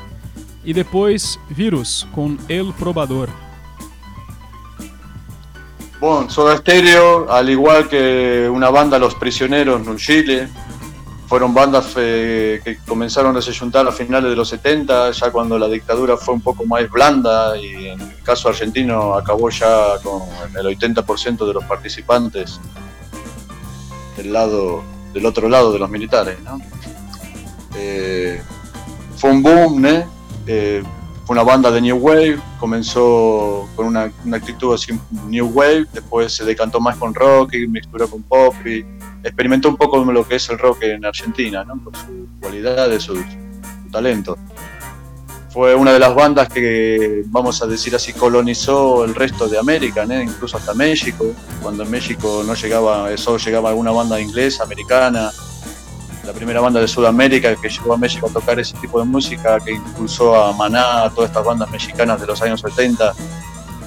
[0.64, 3.28] E depois Virus com El Probador.
[6.04, 10.48] Bueno, Soda Stereo, al igual que una banda Los Prisioneros en Chile,
[11.26, 15.58] fueron bandas eh, que comenzaron a se juntar a finales de los 70, ya cuando
[15.58, 20.20] la dictadura fue un poco más blanda y en el caso argentino acabó ya con
[20.54, 22.60] el 80% de los participantes
[24.18, 24.82] del lado
[25.14, 26.60] del otro lado de los militares, ¿no?
[27.76, 28.42] Eh,
[29.16, 30.04] fue un boom, ¿no?
[30.46, 30.82] Eh,
[31.24, 34.92] fue una banda de New Wave, comenzó con una, actitud así
[35.26, 38.84] New Wave, después se decantó más con rock y mixturó con pop y
[39.22, 41.82] experimentó un poco lo que es el rock en Argentina, ¿no?
[41.82, 44.36] Por su cualidad, su, su talento.
[45.48, 50.04] Fue una de las bandas que, vamos a decir así, colonizó el resto de América,
[50.04, 55.30] incluso hasta México, cuando en México no llegaba, solo llegaba alguna banda inglesa, americana,
[56.24, 59.58] la primera banda de Sudamérica que llegó a México a tocar ese tipo de música,
[59.60, 63.14] que impulsó a Maná, a todas estas bandas mexicanas de los años 70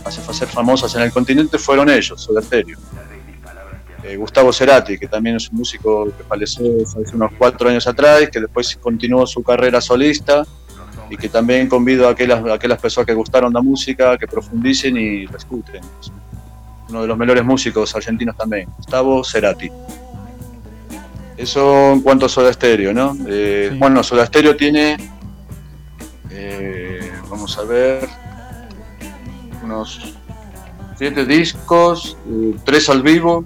[0.07, 2.77] a ser famosas en el continente, fueron ellos, Soda Stereo.
[4.03, 8.29] Eh, Gustavo Cerati, que también es un músico que falleció hace unos cuatro años atrás,
[8.31, 10.45] que después continuó su carrera solista
[11.09, 14.95] y que también convido a aquellas, a aquellas personas que gustaron la música, que profundicen
[14.95, 15.81] y la escuchen.
[16.89, 19.69] Uno de los mejores músicos argentinos también, Gustavo Cerati.
[21.37, 23.15] Eso en cuanto a Soda Stereo, ¿no?
[23.27, 23.77] Eh, sí.
[23.77, 24.97] Bueno, Soda Stereo tiene,
[26.31, 28.09] eh, vamos a ver,
[29.63, 30.15] unos
[30.97, 33.45] siete discos, eh, tres al vivo,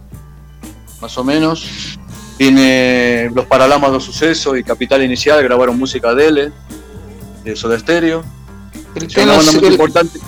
[1.02, 1.98] más o menos.
[2.38, 6.54] Tiene Los Paralamas do Suceso y Capital Inicial, grabaron música de él,
[7.44, 8.24] de Soda Stereo.
[8.96, 10.20] Ele tem, muito ele, importante.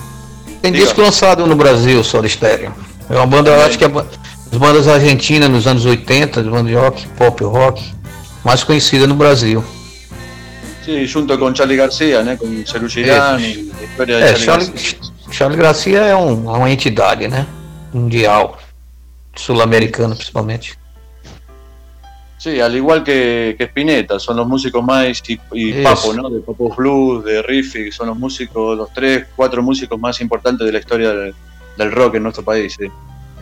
[0.61, 2.73] Tem disco lançado no Brasil, Soda Stereo.
[3.09, 3.89] É uma banda, eu acho que é
[4.53, 7.83] as bandas argentinas nos anos 80, as bandas de rock, pop rock,
[8.45, 9.63] mais conhecida no Brasil.
[10.85, 15.11] Sí, junto com Charlie Garcia, né, com Ceru Girani, a história de é, Charlie, Charlie,
[15.31, 17.47] Charlie Garcia é um, uma entidade, né,
[17.91, 18.59] mundial,
[19.35, 20.77] sul-americana principalmente.
[22.37, 26.29] Sí, al igual que, que Spinetta, son los músicos más y, y Papo, ¿no?
[26.29, 30.73] De Papo Blues, de Riffy, son los músicos, los tres, cuatro músicos más importantes de
[30.73, 31.33] la historia del,
[31.75, 32.75] del rock en nuestro país.
[32.77, 32.91] Sí.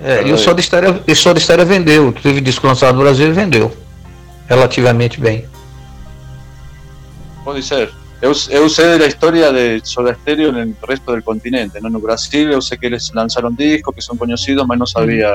[0.03, 3.31] É, e o Soda Stereo, o Soda Stereo vendeu, teve disco lançado no Brasil e
[3.31, 3.71] vendeu
[4.47, 5.45] relativamente bem.
[7.43, 7.91] Pode ser.
[8.21, 11.79] Eu, eu sei da história de Soda Stereo no resto do continente.
[11.81, 11.89] ¿no?
[11.89, 15.31] No Brasil eu sei que eles lançaram discos que são conhecidos, mas não sabia.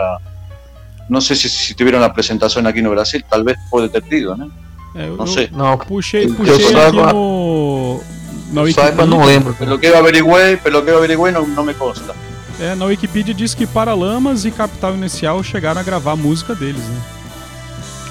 [1.09, 4.49] Não sei se, se tiveram a apresentação aqui no Brasil, talvez pode ter tido, né?
[4.95, 5.49] É, eu, não sei.
[5.53, 8.01] Não, puxei, puxei eu aqui no.
[8.53, 9.07] Na Wikipedia.
[9.07, 9.55] não lembro.
[9.55, 12.15] Pelo que eu averiguei, pelo que eu averiguei, não, não me consta.
[12.59, 16.83] É, na Wikipedia diz que Paralamas e Capital Inicial chegaram a gravar a música deles,
[16.83, 17.03] né?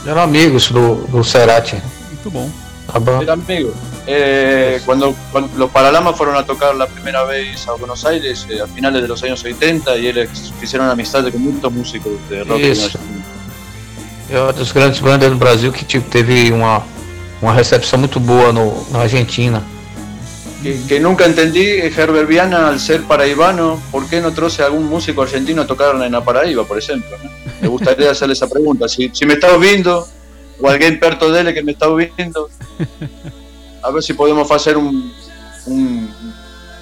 [0.05, 1.81] Eram amigos do, do Cerati.
[2.09, 2.49] Muito bom.
[2.85, 3.21] Tá bom.
[3.23, 3.73] Eram amigos.
[4.05, 8.61] Eh, cuando, cuando, los Paralamas fueron a tocar la primera vez a Buenos Aires eh,
[8.61, 12.61] a finales de los años 80 y eles fizeram amistade com muitos músicos de rock
[12.61, 12.99] Isso.
[14.29, 16.83] É uma das grandes bandas do Brasil que tipo, teve uma,
[17.41, 19.63] uma recepção muito boa no, na Argentina.
[20.65, 25.21] Que, que, nunca entendí, Herbert Viana, al ser paraibano, ¿por qué no troce algún músico
[25.21, 27.15] argentino a tocar en la Paraíba, por ejemplo?
[27.23, 27.29] ¿no?
[27.61, 28.89] Me gustaría hacerle esa pregunta.
[28.89, 30.07] Si, si me está viendo,
[30.59, 32.49] o alguien perto de él que me está viendo,
[33.83, 35.13] a ver si podemos hacer un,
[35.67, 36.09] un,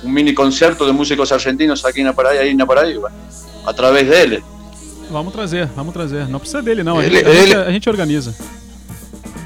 [0.01, 3.11] un mini concierto de músicos argentinos aquí en Paraíba, ahí na Paraíba,
[3.65, 4.41] a través dele.
[5.11, 6.29] Vamos trazer, vamos trazer.
[6.29, 6.99] Não precisa dele, não.
[6.99, 8.33] A, ele, gente, a, gente, a gente organiza.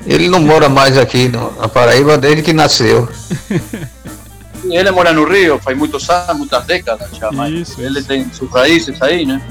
[0.05, 3.09] Ele não mora mais aqui no, na Paraíba desde que nasceu.
[4.65, 8.07] Ele mora no Rio faz muitos anos, muitas décadas já, mas isso, ele isso.
[8.07, 9.41] tem suas raízes aí, né?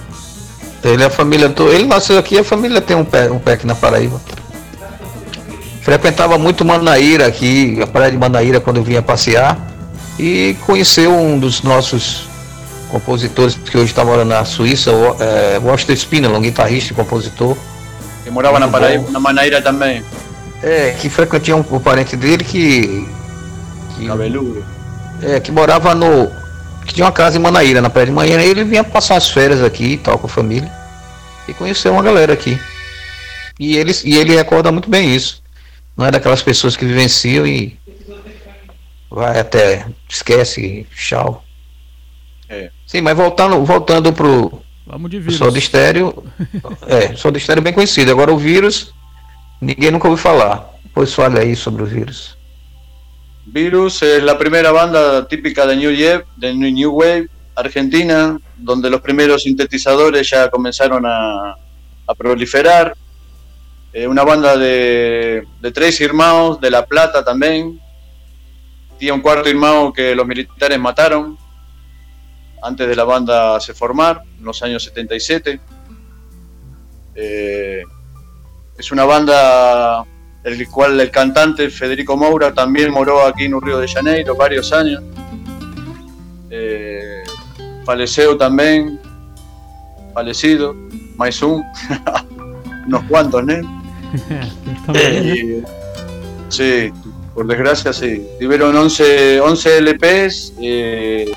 [0.84, 3.74] Ele a família ele nasceu aqui, a família tem um pé, um pé aqui na
[3.74, 4.20] Paraíba.
[5.82, 9.58] Frequentava muito Manaíra aqui, a praia de Manaíra quando eu vinha passear
[10.18, 12.28] e conheceu um dos nossos
[12.88, 17.56] compositores que hoje está morando na Suíça, o é, Washington Spinell, um guitarrista e compositor.
[18.22, 20.04] Que morava na Paraíba, na Manaíra também.
[20.62, 23.06] É, que frequentia um, o parente dele que.
[23.96, 24.75] que Cabeludo
[25.22, 26.30] é, que morava no.
[26.86, 29.28] que tinha uma casa em Manaíra, na praia de Manhã, e ele vinha passar as
[29.28, 30.70] férias aqui e tal com a família.
[31.48, 32.58] E conheceu uma galera aqui.
[33.58, 35.42] E ele, e ele recorda muito bem isso.
[35.96, 37.78] Não é daquelas pessoas que vivenciam e
[39.10, 39.86] vai até.
[40.08, 41.42] esquece, tchau.
[42.48, 42.70] É.
[42.86, 44.60] Sim, mas voltando, voltando pro.
[44.86, 45.36] Vamos de vírus.
[45.36, 46.24] Soda estéreo.
[46.86, 48.10] é, Soda estéreo bem conhecido.
[48.10, 48.92] Agora o vírus,
[49.60, 50.74] ninguém nunca ouviu falar.
[50.94, 52.35] Pois fale aí sobre o vírus.
[53.46, 59.00] Virus es la primera banda típica de New Wave, de New Wave argentina, donde los
[59.00, 61.56] primeros sintetizadores ya comenzaron a,
[62.16, 62.94] proliferar.
[63.92, 67.80] Eh, una banda de, de, tres hermanos de La Plata también.
[68.98, 71.38] Tiene un cuarto hermano que los militares mataron
[72.62, 75.60] antes de la banda se formar, en los años 77.
[77.14, 77.82] Eh,
[78.76, 80.04] es una banda
[80.46, 85.02] el cual el cantante Federico Moura también moró aquí en Río de Janeiro varios años.
[86.50, 87.24] Eh,
[87.84, 89.00] faleceu también,
[90.14, 90.74] falecido,
[91.16, 91.64] mais un,
[92.86, 93.42] unos cuantos.
[94.94, 95.62] Y,
[96.48, 96.92] sí,
[97.34, 98.24] por desgracia sí.
[98.40, 100.52] Tuvieron 11, 11 LPs.
[100.60, 101.32] eh,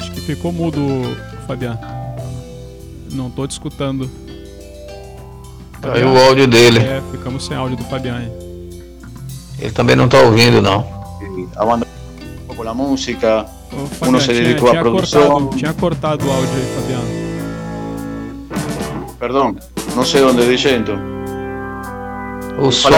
[0.00, 0.80] Acho que ficou mudo,
[1.46, 1.78] Fabiano.
[3.12, 4.10] Não tô te escutando.
[5.82, 6.78] Aí o áudio dele.
[6.80, 8.30] É, ficamos sem áudio do Fabiano.
[9.58, 10.80] Ele também não tá ouvindo, não.
[11.20, 13.46] un poco la música.
[13.72, 15.30] Ô, Uno se tinha- dedicou à tinha produção.
[15.30, 17.22] cortado, tinha cortado o áudio aí, Fabiano.
[19.18, 19.56] Perdón,
[19.94, 20.98] no sé dónde diciendo.
[22.58, 22.90] O som.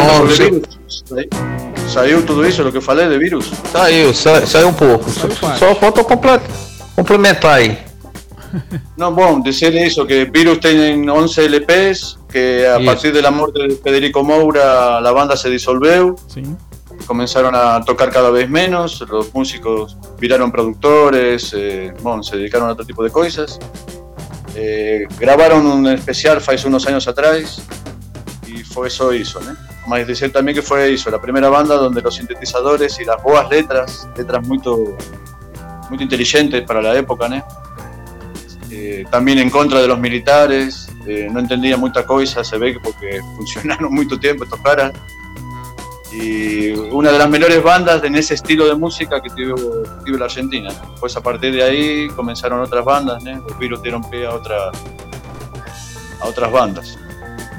[1.89, 3.51] Saiu tudo isso, o que falei de vírus?
[3.71, 5.09] saiu, sa- saiu um pouco.
[5.11, 6.41] Só, Saiu só falta comple-
[6.97, 7.79] complementar aí.
[8.97, 13.63] No, bom, decir eso, que Virus tienen 11 LPs, que a partir de la muerte
[13.63, 16.57] de Federico Moura la banda se disolveu, Sim.
[17.07, 22.73] comenzaron a tocar cada vez menos, los músicos viraron productores, eh, bueno, se dedicaron a
[22.73, 23.61] otro tipo de cosas.
[24.57, 27.63] Eh, grabaron un especial hace unos años atrás
[28.49, 29.57] y fue eso hizo, ¿no?
[29.87, 33.49] Más decir también que fue eso, la primera banda donde los sintetizadores y las boas
[33.49, 37.47] letras, letras muy, muy inteligentes para la época, ¿no?
[38.87, 42.81] Eh, también en contra de los militares, eh, no entendía mucha cosa, se ve que
[42.81, 44.93] porque funcionaron mucho tiempo estos caras.
[46.13, 49.57] Y una de las mejores bandas en ese estilo de música que tuvo,
[50.05, 50.71] tuvo la Argentina.
[51.01, 53.39] Pues a partir de ahí comenzaron otras bandas, ¿no?
[53.49, 54.71] los virus dieron pie a, otra,
[56.21, 56.99] a otras bandas.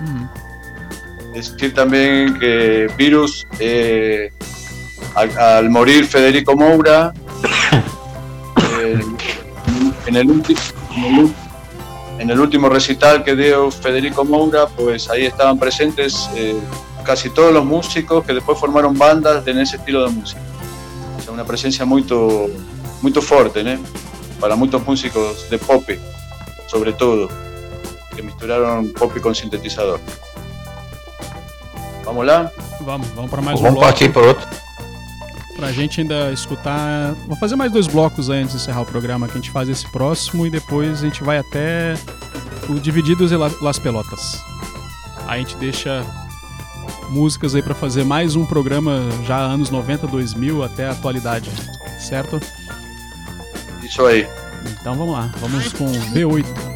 [0.06, 0.30] Uhum.
[1.34, 4.30] Decir también que Virus, eh,
[5.16, 7.12] al, al morir Federico Moura,
[8.80, 9.02] eh,
[10.06, 10.56] en, el ulti-
[10.96, 11.34] en, el, ul-
[12.20, 16.56] en el último recital que dio Federico Moura, pues ahí estaban presentes eh,
[17.04, 20.42] casi todos los músicos que después formaron bandas en ese estilo de música.
[21.20, 22.04] O sea, una presencia muy,
[23.02, 23.78] muy fuerte, ¿no?
[24.40, 25.84] Para muchos músicos de pop,
[26.68, 27.30] sobre todo,
[28.16, 30.00] que misturaron pop con sintetizador.
[32.06, 32.52] Vamos lá?
[32.82, 33.88] Vamos, vamos para mais um Vamos bloco.
[33.88, 34.46] partir para outro.
[35.56, 37.14] Pra gente ainda escutar.
[37.28, 39.70] Vou fazer mais dois blocos aí antes de encerrar o programa, que a gente faz
[39.70, 41.94] esse próximo e depois a gente vai até
[42.70, 44.38] o Divididos e La- Las Pelotas.
[45.28, 46.06] Aí a gente deixa
[47.10, 51.50] músicas aí pra fazer mais um programa já anos 90, 2000 até a atualidade,
[52.00, 52.40] certo?
[53.82, 54.28] Isso aí.
[54.82, 56.75] Então vamos lá, vamos com V8.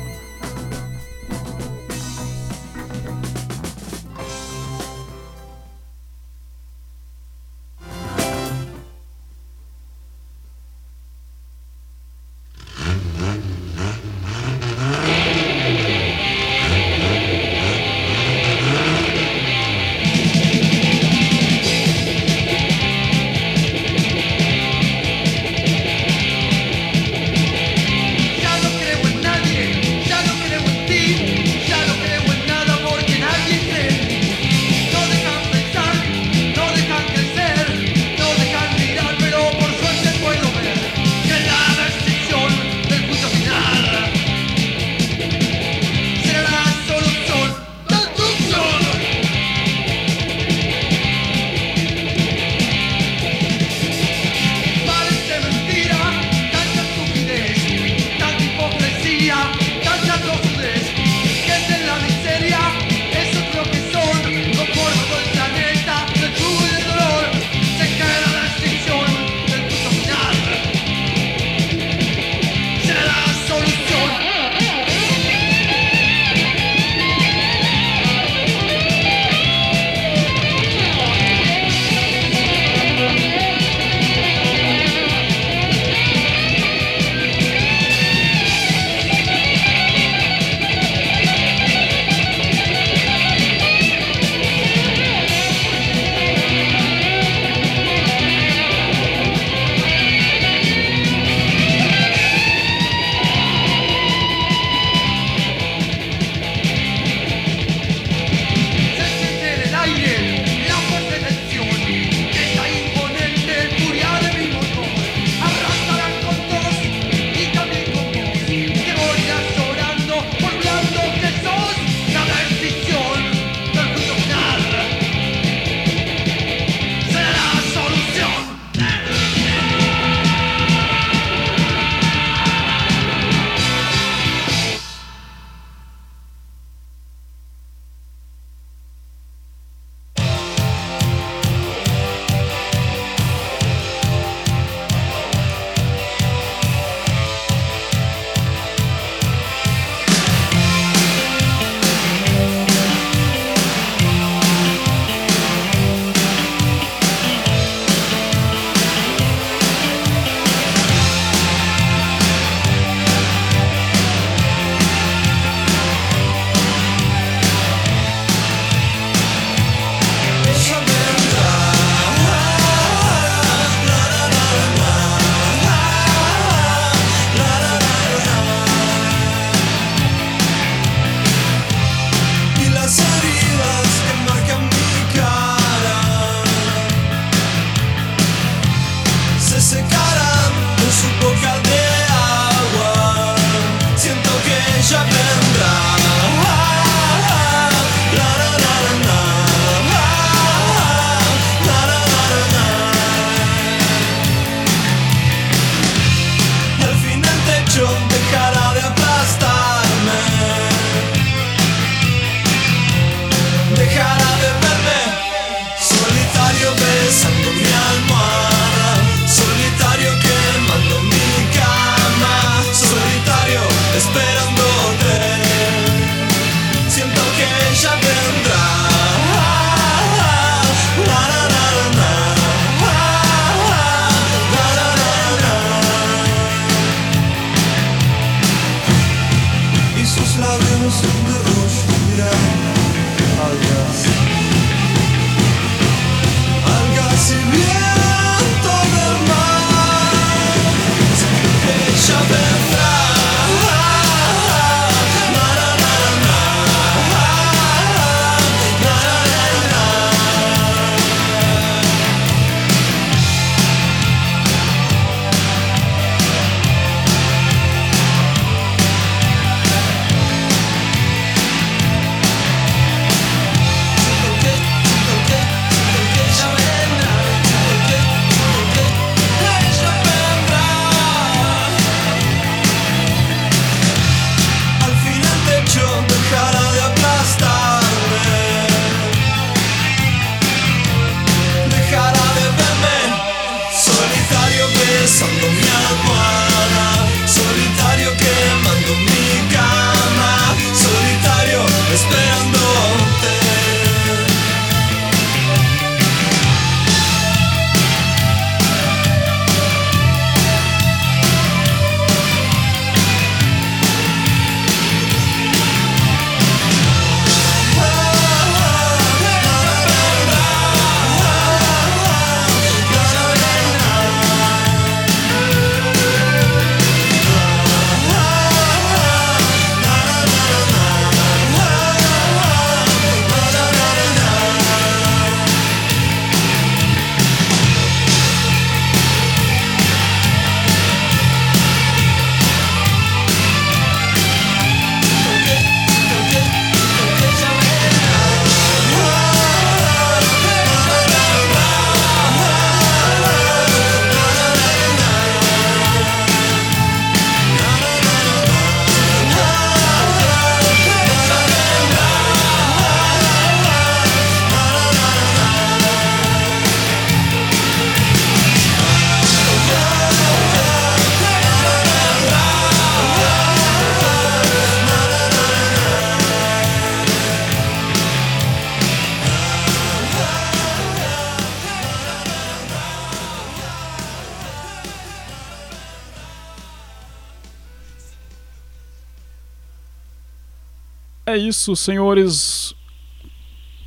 [391.40, 392.76] Isso, senhores.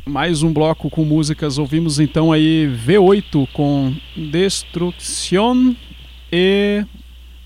[0.05, 1.59] Mais um bloco com músicas.
[1.59, 5.75] Ouvimos então aí V8 com Destruction
[6.33, 6.85] e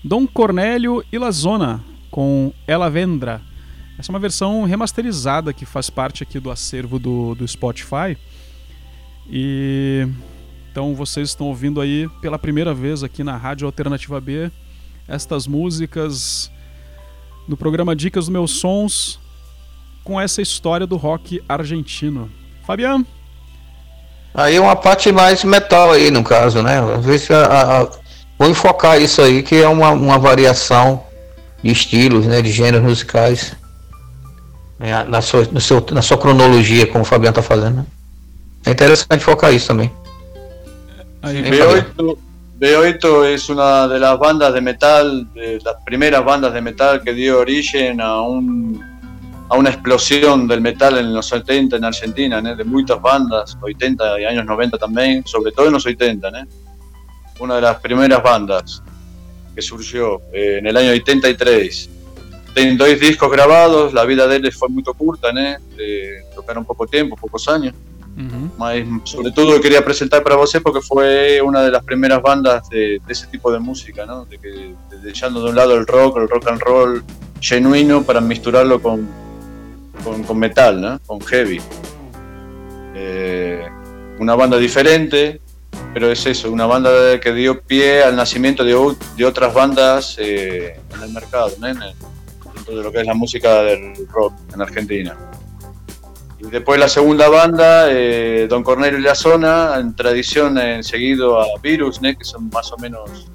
[0.03, 3.41] Dom Cornélio e La Zona com Ela Vendra.
[3.99, 8.17] Essa é uma versão remasterizada que faz parte aqui do acervo do, do Spotify.
[9.29, 10.07] E
[10.71, 14.49] então vocês estão ouvindo aí pela primeira vez aqui na Rádio Alternativa B
[15.07, 16.51] estas músicas
[17.47, 19.19] no programa Dicas dos Meus Sons
[20.07, 22.31] com essa história do rock argentino.
[22.65, 23.05] Fabiano?
[24.33, 26.79] Aí uma parte mais metal aí, no caso, né?
[26.95, 27.89] Às vezes a, a,
[28.39, 31.03] vou enfocar isso aí, que é uma, uma variação
[31.61, 32.41] de estilos, né?
[32.41, 33.53] De gêneros musicais.
[34.79, 37.77] Né, na, sua, no seu, na sua cronologia, como o Fabiano tá fazendo.
[37.77, 37.85] Né?
[38.65, 39.91] É interessante focar isso também.
[41.21, 42.17] B8,
[42.61, 47.13] B8 es una de las bandas de metal, de las primeras bandas de metal que
[47.13, 48.86] dio origen a un
[49.49, 54.25] a una explosión del metal en los 70 en Argentina, de muchas bandas, 80 y
[54.25, 56.29] años 90 también, sobre todo en los 80.
[57.39, 58.81] Una de las primeras bandas
[59.57, 61.89] que surgió eh, en el año 83.
[62.53, 67.15] Tienen dos discos grabados, la vida de él fue muy corta, eh, tocaron poco tiempo,
[67.15, 67.73] pocos años.
[69.03, 73.27] sobre todo quería presentar para vos porque fue una de las primeras bandas de, ese
[73.27, 74.25] tipo de música, ¿no?
[74.25, 74.73] de que,
[75.03, 77.03] dejando de un lado el rock, el rock and roll
[77.39, 79.07] genuino para misturarlo con,
[80.03, 80.99] con, metal, ¿no?
[81.05, 81.61] con heavy.
[82.95, 83.65] Eh,
[84.19, 85.41] una banda diferente,
[85.93, 90.79] pero es eso, una banda que dio pie al nacimiento de, de otras bandas eh,
[90.93, 91.67] en el mercado, ¿no?
[91.67, 91.79] en
[92.53, 95.15] dentro de lo que es la música del rock en Argentina.
[96.39, 101.41] Y después la segunda banda, eh, Don Cornelio y la Zona, en tradición en seguido
[101.41, 103.27] a Virus, que son más o menos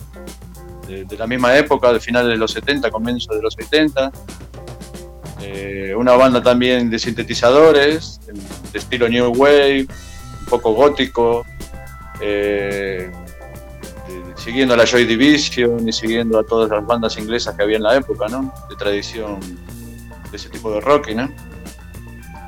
[0.86, 4.12] de, la misma época, de finales de los 70, comienzo de los 80.
[5.42, 8.20] Eh, una banda también de sintetizadores,
[8.72, 9.86] de estilo New Wave,
[10.40, 11.44] un poco gótico,
[12.20, 13.10] eh,
[14.36, 17.82] siguiendo a la Joy Division y siguiendo a todas las bandas inglesas que había en
[17.82, 18.52] la época, ¿no?
[18.68, 19.40] De tradición
[20.30, 21.28] de ese tipo de rock, ¿no?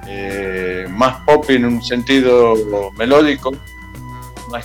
[0.06, 2.54] Eh, más pop en un sentido
[2.96, 3.52] melódico,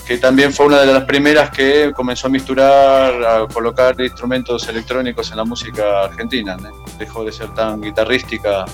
[0.05, 5.31] que también fue una de las primeras que comenzó a misturar, a colocar instrumentos electrónicos
[5.31, 6.57] en la música argentina.
[6.97, 8.65] Dejó de ser tan guitarrística,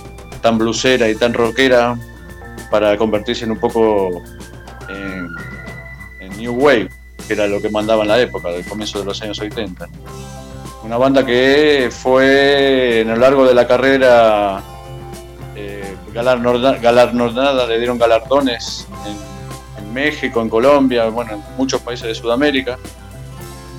[0.41, 1.97] tan blusera y tan rockera
[2.69, 4.21] para convertirse en un poco
[4.89, 5.29] en,
[6.37, 6.89] New Wave,
[7.25, 9.87] que era lo que mandaba en la época, del comienzo de los años 80.
[10.83, 14.61] Una banda que fue en lo largo de la carrera
[16.15, 19.34] galardonada, le dieron galardones en,
[19.95, 22.77] México, en Colombia, bueno, en muchos países de Sudamérica.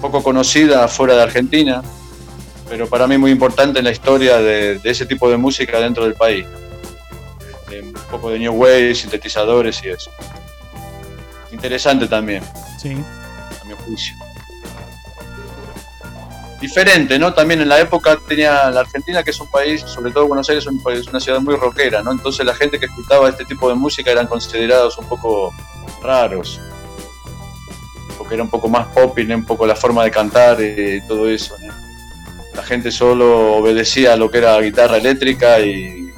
[0.01, 1.83] Poco conocida fuera de Argentina,
[2.69, 6.15] pero para mí muy importante en la historia de, ese tipo de música dentro del
[6.15, 6.47] país.
[7.71, 10.11] un poco de New Wave, sintetizadores y eso.
[11.53, 12.43] Interesante también.
[12.81, 12.97] Sí.
[13.61, 14.15] A mi juicio
[16.61, 17.33] diferente, ¿no?
[17.35, 20.67] También en la época tenía la Argentina, que es un país, sobre todo Buenos Aires,
[20.67, 22.13] es una ciudad muy rockera, ¿no?
[22.13, 25.55] Entonces la gente que escuchaba este tipo de música eran considerados un poco
[26.03, 26.61] raros,
[28.19, 31.57] porque era un poco más pop, un poco la forma de cantar y todo eso,
[31.61, 31.75] ¿no?
[32.55, 36.11] La gente solo obedecía a lo que era guitarra eléctrica y,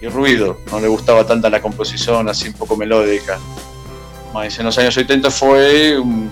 [0.00, 3.38] y ruido, no le gustaba tanta la composición así un poco melódica.
[4.32, 6.30] Más en los años 80 fue un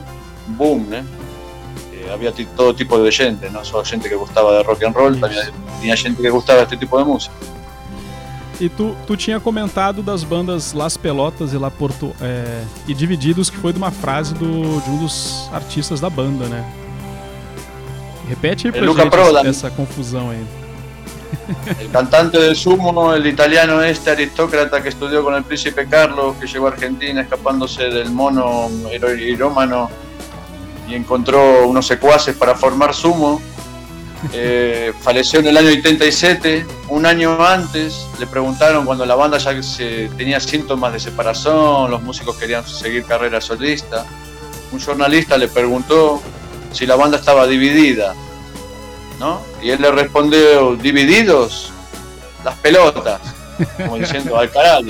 [0.57, 1.17] boom, ¿no?
[2.13, 5.43] había todo tipo de gente, no solo gente que gustaba de rock and roll, también
[5.81, 7.35] tinha gente que gostava desse tipo de música.
[8.61, 13.51] E tu, tu tinha comentado das bandas Las Pelotas e La Porto é, e Divididos,
[13.51, 16.65] que foi de uma frase do, de um dos artistas da banda, né?
[18.29, 19.47] Repete aí pra Luca gente Prodan.
[19.47, 20.45] essa, confusão aí.
[21.81, 26.47] El cantante de Sumo, el italiano este aristócrata que estudió con el príncipe Carlos, que
[26.47, 28.71] llegó a Argentina escapándose del mono
[29.19, 29.91] irómano
[30.89, 33.41] y encontró unos secuaces para formar Sumo.
[34.33, 39.63] Eh, falleció en el año 87, un año antes, le preguntaron cuando la banda ya
[39.63, 44.05] se, tenía síntomas de separación, los músicos querían seguir carrera solista,
[44.73, 46.21] un jornalista le preguntó
[46.73, 48.15] si la banda estaba dividida,
[49.19, 49.41] ¿no?
[49.63, 51.73] Y él le respondió, ¿divididos?
[52.45, 53.21] Las pelotas,
[53.77, 54.83] como diciendo, al carajo,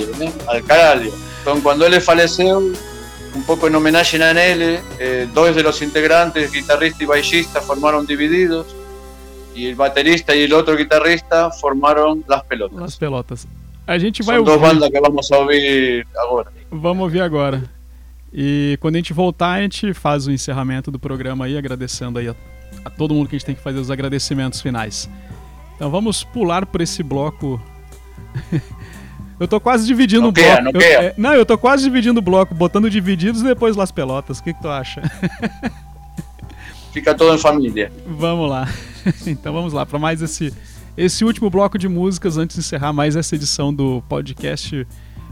[0.47, 1.01] al carajo.
[1.39, 6.51] Entonces cuando él falleció, un poco en homenaje a Nele, eh, dos de los integrantes,
[6.51, 8.75] guitarrista y baillista, formaron Divididos,
[9.57, 12.79] y el baterista y el otro guitarrista formaron Las Pelotas.
[12.79, 13.47] Las Pelotas.
[13.87, 16.51] A gente vai São duas bandas que vamos ouvir agora.
[16.69, 17.63] Vamos ouvir agora.
[18.33, 22.27] E quando a gente voltar, a gente faz o encerramento do programa aí, agradecendo aí
[22.27, 22.35] a,
[22.83, 25.09] a todo mundo que a gente tem que fazer os agradecimentos finais.
[25.75, 27.61] Então vamos pular por esse bloco
[29.39, 30.63] Eu tô quase dividindo Não o quer, bloco.
[30.63, 31.03] não Eu- quer.
[31.05, 34.39] é, não, eu tô quase dividindo o bloco, botando divididos e depois Las Pelotas.
[34.39, 34.99] O que, que tu acha?
[36.91, 37.91] Fica todo em família.
[38.05, 38.67] vamos lá.
[39.25, 40.53] então vamos lá para mais esse
[40.97, 44.87] esse último bloco de músicas antes de encerrar mais essa edição do podcast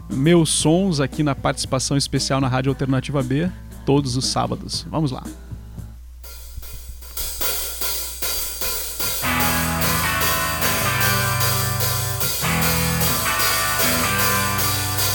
[0.09, 3.49] Meus Sons aqui na participação especial na Rádio Alternativa B,
[3.83, 4.85] todos os sábados.
[4.89, 5.23] Vamos lá.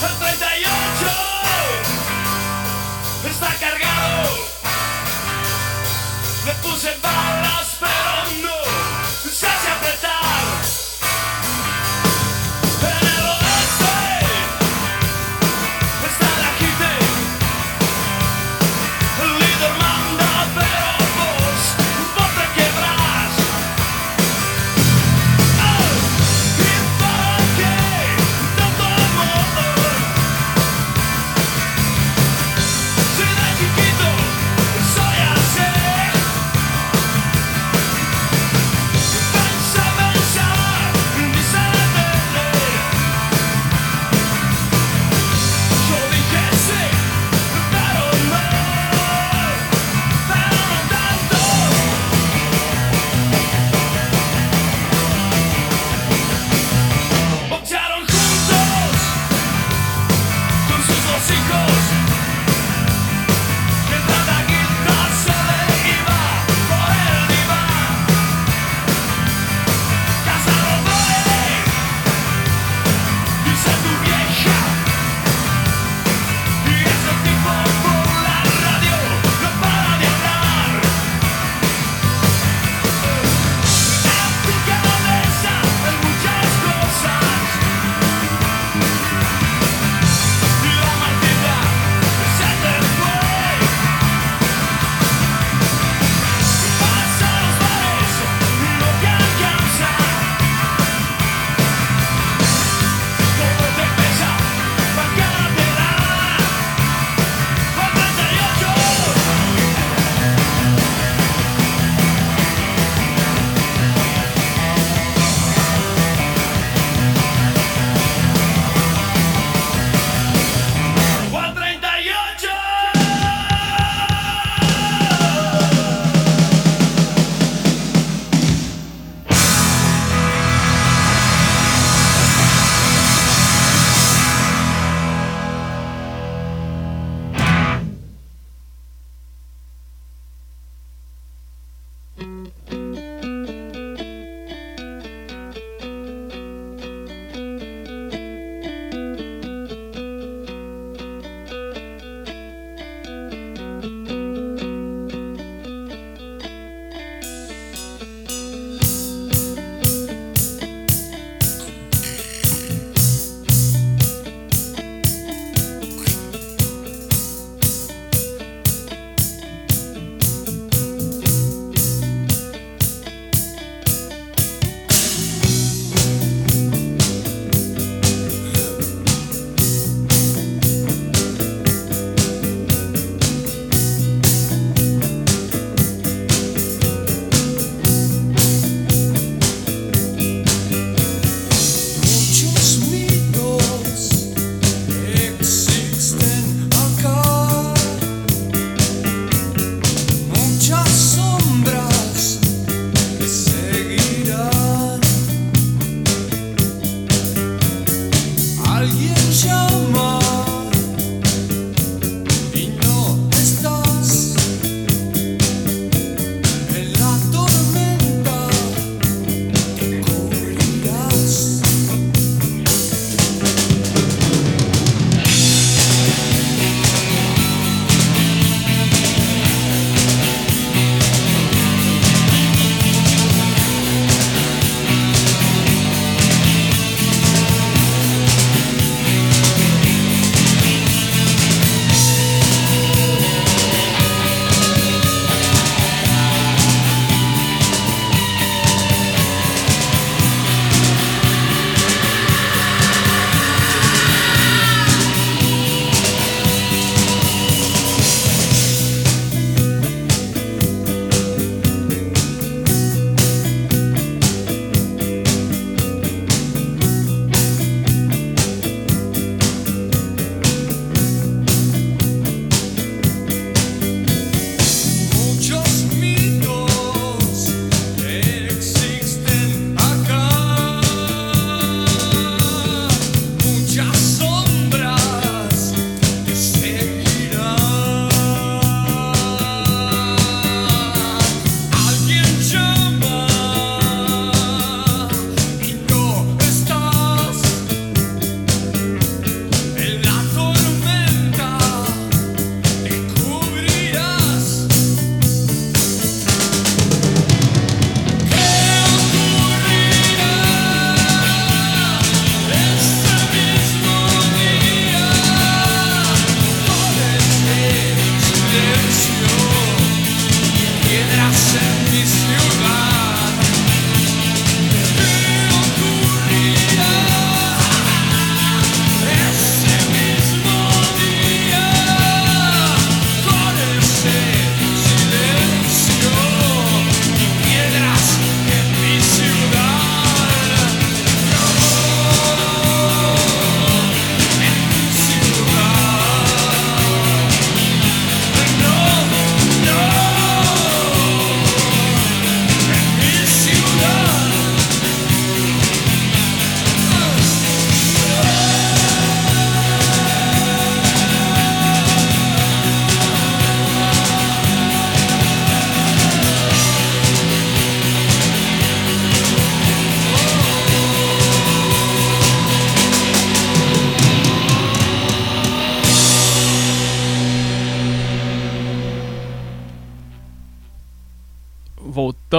[0.03, 0.51] El 38
[3.31, 3.80] está cargado.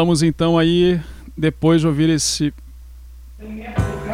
[0.02, 1.00] Voltamos então aí,
[1.38, 2.52] depois de ouvir esse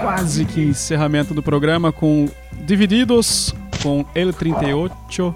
[0.02, 2.28] quase que encerramento do programa com
[2.66, 5.34] Divididos, com El 38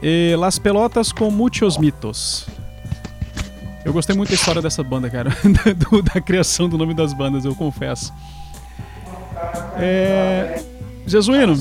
[0.00, 2.46] e Las Pelotas com Muchos Mitos.
[3.84, 7.44] Eu gostei muito da história dessa banda, cara, da, da criação do nome das bandas,
[7.44, 8.12] eu confesso.
[9.76, 10.62] É...
[11.04, 11.60] Jesuíno,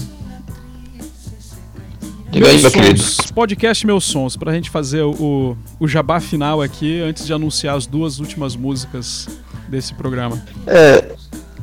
[2.33, 2.99] Diga aí, meus meu querido.
[2.99, 7.77] sons, podcast Meus Sons, pra gente fazer o, o jabá final aqui, antes de anunciar
[7.77, 9.29] as duas últimas músicas
[9.67, 10.41] desse programa.
[10.65, 11.11] É,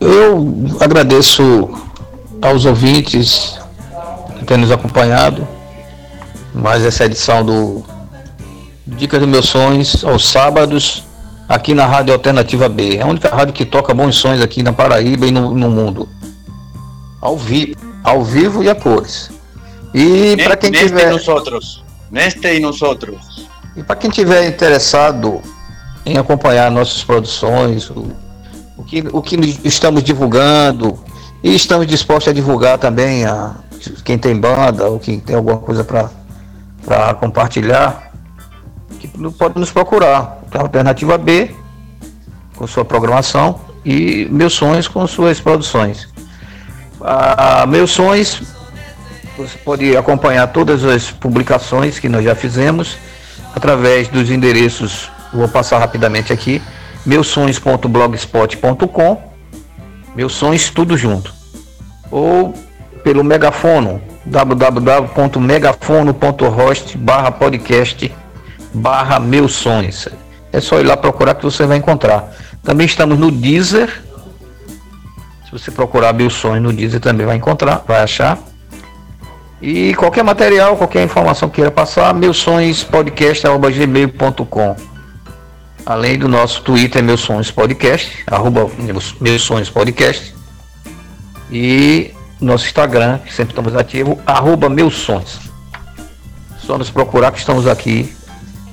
[0.00, 1.68] eu agradeço
[2.40, 3.58] aos ouvintes
[4.38, 5.46] que têm nos acompanhado.
[6.54, 7.82] Mais essa edição do
[8.86, 11.02] Dicas dos Meus Sonhos, aos sábados,
[11.48, 12.98] aqui na Rádio Alternativa B.
[12.98, 16.08] É a única rádio que toca bons sons aqui na Paraíba e no, no mundo.
[17.20, 17.74] Ao vivo,
[18.04, 19.39] ao vivo e a cores.
[19.94, 21.08] E para quem Neste tiver.
[21.08, 21.84] y nosotros.
[22.10, 23.48] Neste y nosotros.
[23.76, 25.40] E para quem tiver interessado
[26.04, 28.10] em acompanhar nossas produções, o,
[28.76, 30.98] o, que, o que estamos divulgando,
[31.42, 33.54] e estamos dispostos a divulgar também a
[34.04, 38.12] quem tem banda ou quem tem alguma coisa para compartilhar,
[38.98, 40.38] que pode nos procurar.
[40.52, 41.54] A Alternativa B,
[42.56, 46.08] com sua programação, e Meus Sonhos com suas produções.
[47.00, 48.42] Ah, meus Sonhos,
[49.40, 52.98] você pode acompanhar todas as publicações que nós já fizemos
[53.54, 56.60] através dos endereços, vou passar rapidamente aqui,
[57.06, 59.22] meusonhos.blogspot.com,
[60.14, 61.32] meus sonhos tudo junto,
[62.10, 62.54] ou
[63.02, 68.14] pelo megafono www.megafono.host barra podcast
[68.74, 69.18] barra.
[70.52, 72.32] É só ir lá procurar que você vai encontrar.
[72.62, 74.02] Também estamos no Deezer.
[75.46, 78.38] Se você procurar meus sonhos no Deezer também vai encontrar, vai achar.
[79.62, 84.76] E qualquer material, qualquer informação que queira passar, meus sonhos podcast@gmail.com.
[85.84, 90.34] Além do nosso Twitter, meus sonhos podcast, arroba meus, sonhos podcast.
[91.50, 95.38] E nosso Instagram, que sempre estamos ativos, arroba meus sonhos.
[96.58, 98.16] Só nos procurar que estamos aqui.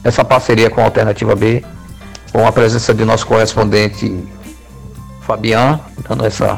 [0.06, 1.66] Essa parceria com a Alternativa B,
[2.32, 4.24] com a presença de nosso correspondente
[5.22, 6.58] Fabian, dando essa,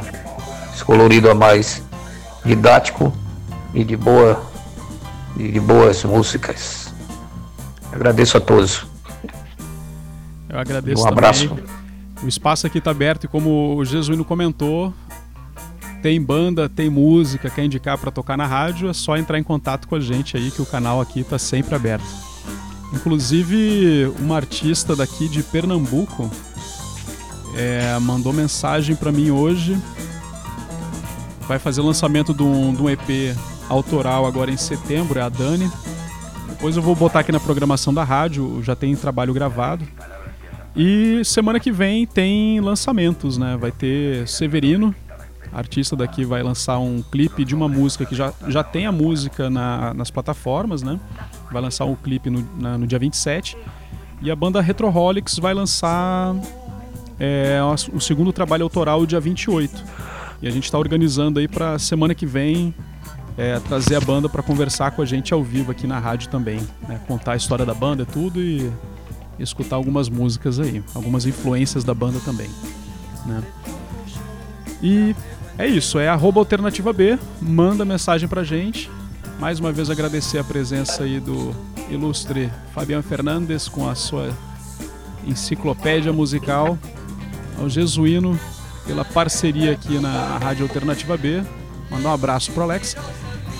[0.71, 1.81] esse colorido a mais
[2.45, 3.11] didático
[3.73, 4.41] e de boa
[5.37, 6.93] e de boas músicas.
[7.91, 8.85] Agradeço a todos.
[10.47, 11.47] Eu agradeço Um abraço.
[11.47, 11.63] também.
[12.23, 14.93] O espaço aqui está aberto e como o Jesuíno comentou,
[16.01, 19.87] tem banda, tem música, quer indicar para tocar na rádio, é só entrar em contato
[19.87, 22.05] com a gente aí que o canal aqui está sempre aberto.
[22.93, 26.29] Inclusive, uma artista daqui de Pernambuco
[27.55, 29.77] é, mandou mensagem para mim hoje.
[31.47, 33.35] Vai fazer o lançamento de um, de um EP
[33.69, 35.69] autoral agora em setembro, é a Dani.
[36.49, 39.87] Depois eu vou botar aqui na programação da rádio, já tem trabalho gravado.
[40.75, 43.57] E semana que vem tem lançamentos, né?
[43.59, 44.93] Vai ter Severino,
[45.53, 49.49] artista daqui, vai lançar um clipe de uma música que já, já tem a música
[49.49, 50.99] na- nas plataformas, né?
[51.51, 53.57] Vai lançar um clipe no, na- no dia 27.
[54.21, 56.35] E a banda Retroholics vai lançar
[57.21, 57.59] é,
[57.93, 59.83] o segundo trabalho autoral dia 28.
[60.41, 62.73] E a gente está organizando aí para semana que vem
[63.39, 66.59] é, trazer a banda para conversar com a gente ao vivo aqui na rádio também,
[66.85, 66.99] né?
[67.07, 68.69] Contar a história da banda, tudo e
[69.39, 72.49] escutar algumas músicas aí, algumas influências da banda também,
[73.25, 73.41] né?
[74.83, 75.15] E
[75.57, 78.91] é isso, é arroba alternativa B, manda mensagem pra gente.
[79.39, 81.55] Mais uma vez agradecer a presença aí do
[81.89, 84.31] ilustre Fabiano Fernandes com a sua
[85.25, 86.77] enciclopédia musical,
[87.57, 88.37] ao Jesuíno
[88.85, 91.41] pela parceria aqui na Rádio Alternativa B.
[91.89, 92.97] Mandar um abraço pro Alex.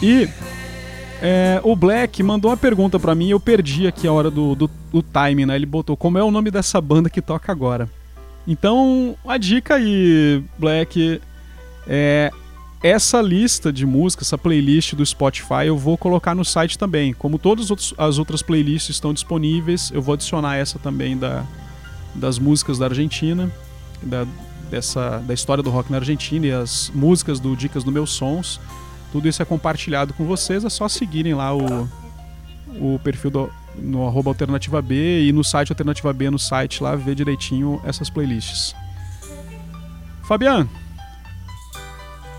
[0.02, 0.30] E
[1.22, 4.70] é, o Black mandou uma pergunta pra mim, eu perdi aqui a hora do, do,
[4.92, 5.56] do time, né?
[5.56, 7.90] Ele botou como é o nome dessa banda que toca agora.
[8.48, 11.22] Então, a dica aí, Black,
[11.88, 12.32] é
[12.82, 17.14] essa lista de músicas, essa playlist do Spotify, eu vou colocar no site também.
[17.14, 21.44] Como todas as outras playlists estão disponíveis, eu vou adicionar essa também da,
[22.16, 23.52] das músicas da Argentina,
[24.02, 24.26] da,
[24.72, 28.62] dessa, da história do rock na Argentina e as músicas do Dicas do Meus Sons.
[29.11, 31.90] Tudo isso é compartilhado com vocês, é só seguirem lá o,
[32.80, 36.95] o perfil do, no arroba Alternativa B e no site Alternativa B, no site lá,
[36.95, 38.76] ver direitinho essas playlists.
[40.23, 40.68] Fabian,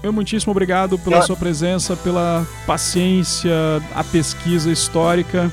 [0.02, 3.52] meu muitíssimo obrigado pela sua presença, pela paciência,
[3.94, 5.52] a pesquisa histórica.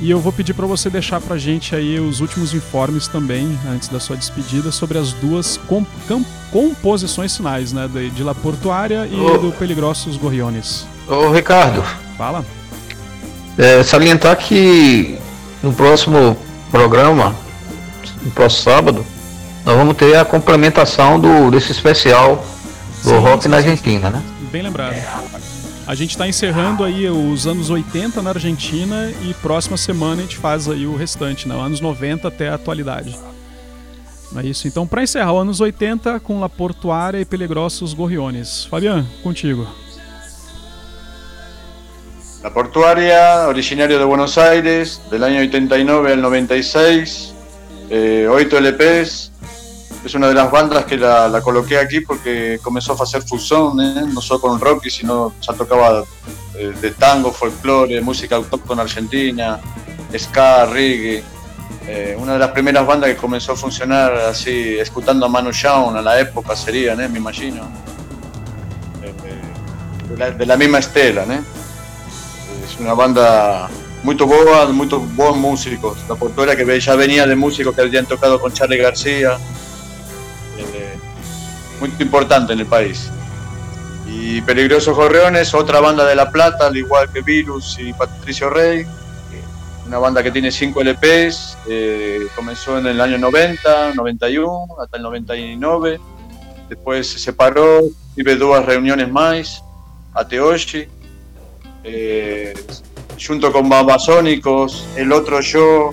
[0.00, 3.88] E eu vou pedir para você deixar pra gente aí os últimos informes também, antes
[3.88, 7.88] da sua despedida, sobre as duas com- cam- composições finais, né?
[7.92, 9.38] De, de La Portuária e Oh.
[9.38, 10.86] do Peligrossos Gorriones.
[11.06, 11.84] Ô Ricardo,
[12.18, 12.44] Fala.
[13.56, 15.18] é, salientar que
[15.62, 16.36] no próximo
[16.70, 17.34] programa
[18.24, 19.06] no próximo sábado,
[19.64, 22.44] nós vamos ter a complementação do, desse especial
[23.04, 23.68] do Sim, rock sim, na sim.
[23.68, 24.22] Argentina, né?
[24.50, 24.94] Bem lembrado.
[25.86, 30.36] A gente está encerrando aí os anos 80 na Argentina e próxima semana a gente
[30.36, 31.54] faz aí o restante, né?
[31.54, 33.18] Anos 90 até a atualidade.
[34.36, 34.66] É isso?
[34.66, 38.64] Então, para encerrar, anos 80 com La Portuária e Pelegrossos Gorriones.
[38.64, 39.66] Fabian, contigo.
[42.42, 47.34] La Portuaria, originario de Buenos Aires, del año 89 al 96,
[47.90, 49.31] eh, 8 LPs.
[50.04, 54.04] Es una de las bandas que la, coloqué aquí porque comenzó a hacer fusión, ¿eh?
[54.12, 56.04] no solo con rock, sino ya tocaba
[56.56, 59.60] eh, de tango, folclore, música autóctona argentina,
[60.16, 61.22] ska, reggae.
[61.86, 65.90] Eh, una de las primeras bandas que comenzó a funcionar así, escuchando a Manu Chao
[65.90, 67.62] a la época serían, me imagino.
[70.36, 71.22] De, la, misma estela.
[71.22, 73.68] Es una banda
[74.02, 75.98] muy boa, muy buenos músicos.
[76.08, 79.38] La portuaria que ya venía de músicos que habían tocado con Charlie García.
[81.82, 83.10] Muy importante en el país.
[84.06, 88.86] Y Peligrosos Gorriones, otra banda de La Plata, al igual que Virus y Patricio Rey.
[89.88, 95.02] Una banda que tiene 5 LPs, eh, comenzó en el año 90, 91, hasta el
[95.02, 95.98] 99.
[96.68, 97.80] Después se separó,
[98.16, 99.64] tuve dos reuniones más,
[100.14, 100.86] Ateoshi
[101.82, 102.54] eh,
[103.26, 105.92] junto con Babasónicos, el otro yo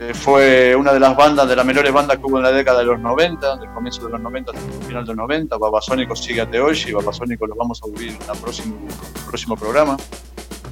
[0.00, 2.78] eh, fue una de las bandas, de las mejores bandas que hubo en la década
[2.78, 5.58] de los 90, del comienzo de los 90 hasta el final de los 90.
[5.58, 8.76] Babasónicos sigue a hoy y Babasónicos lo vamos a vivir en el próximo,
[9.26, 9.96] próximo programa,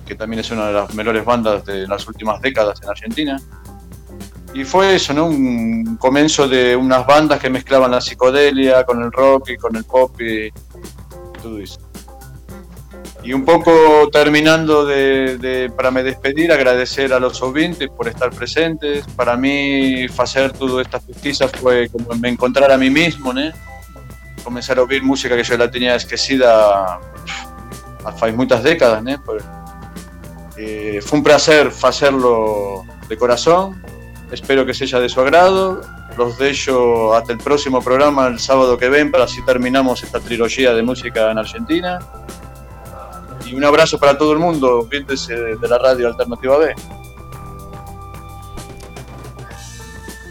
[0.06, 3.40] que también es una de las mejores bandas de las últimas décadas en Argentina.
[4.54, 5.26] Y fue eso, ¿no?
[5.26, 9.84] Un comienzo de unas bandas que mezclaban la psicodelia con el rock y con el
[9.84, 10.50] pop y
[11.42, 11.80] todo eso.
[13.26, 18.30] Y un poco terminando de, de- para me despedir, agradecer a los oyentes por estar
[18.30, 19.04] presentes.
[19.16, 23.50] Para mí, hacer todas estas pesquisas fue como me encontrar a mí mismo, ¿no?
[24.44, 27.00] Comenzar a oír música que yo la tenía esquecida
[28.04, 29.20] hace muchas décadas, ¿no?
[29.24, 29.42] Pues,
[30.56, 33.82] eh, fue un placer hacerlo de corazón.
[34.30, 35.80] Espero que sea de su agrado.
[36.16, 40.72] Los dejo hasta el próximo programa el sábado que ven para así terminamos esta trilogía
[40.74, 41.98] de música en Argentina.
[43.46, 46.74] Y un abrazo para todo el mundo, oyentes de la radio Alternativa B.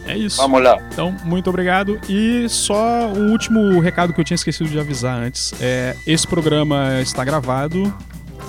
[0.07, 0.37] É isso.
[0.37, 0.77] Vamos lá.
[0.91, 1.99] Então, muito obrigado.
[2.07, 5.53] E só um último recado que eu tinha esquecido de avisar antes.
[5.59, 7.91] É, esse programa está gravado,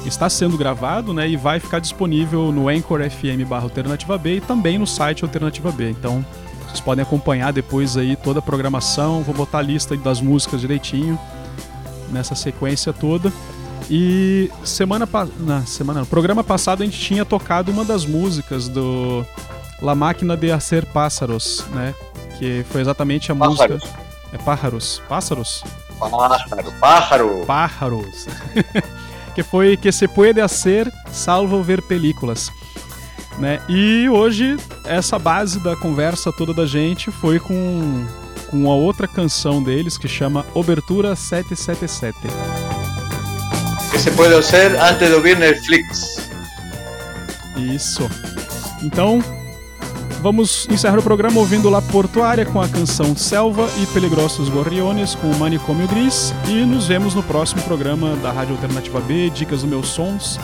[0.05, 1.29] está sendo gravado, né?
[1.29, 5.73] E vai ficar disponível no Anchor FM barra Alternativa B e também no site Alternativa
[5.73, 5.91] B.
[5.91, 6.25] Então,
[6.67, 9.23] vocês podem acompanhar depois aí toda a programação.
[9.23, 11.19] Vou botar a lista das músicas direitinho
[12.11, 13.33] nessa sequência toda.
[13.89, 15.09] E semana
[15.39, 19.25] na semana, no programa passado a gente tinha tocado uma das músicas do
[19.81, 21.95] La Máquina de Hacer Pássaros, né?
[22.39, 23.83] Que foi exatamente a Pájaros.
[23.83, 24.01] música.
[24.33, 25.03] É Pájaros.
[25.09, 25.65] Pássaros?
[25.99, 27.45] Pájaro, pájaro.
[27.47, 28.27] Pájaros.
[29.35, 32.51] que foi Que se puede hacer salvo ver películas.
[33.39, 33.61] Né?
[33.69, 38.07] E hoje, essa base da conversa toda da gente foi com,
[38.51, 42.76] com uma outra canção deles que chama Obertura 777.
[43.91, 46.29] ¿Qué se puede hacer antes de oír Netflix?
[47.57, 48.09] Isso.
[48.83, 49.23] Então,
[50.21, 55.29] vamos encerrar o programa ouvindo La Portuária com a canção Selva e Peligrossos Gorriones com
[55.31, 56.35] o Manicômio Gris.
[56.47, 60.39] E nos vemos no próximo programa da Rádio Alternativa B, Dicas dos Meus Sons.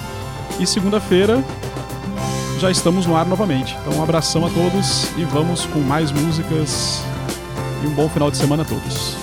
[0.58, 1.42] E segunda-feira
[2.58, 3.76] já estamos no ar novamente.
[3.80, 7.02] Então, um abração a todos e vamos com mais músicas.
[7.82, 9.21] E um bom final de semana a todos.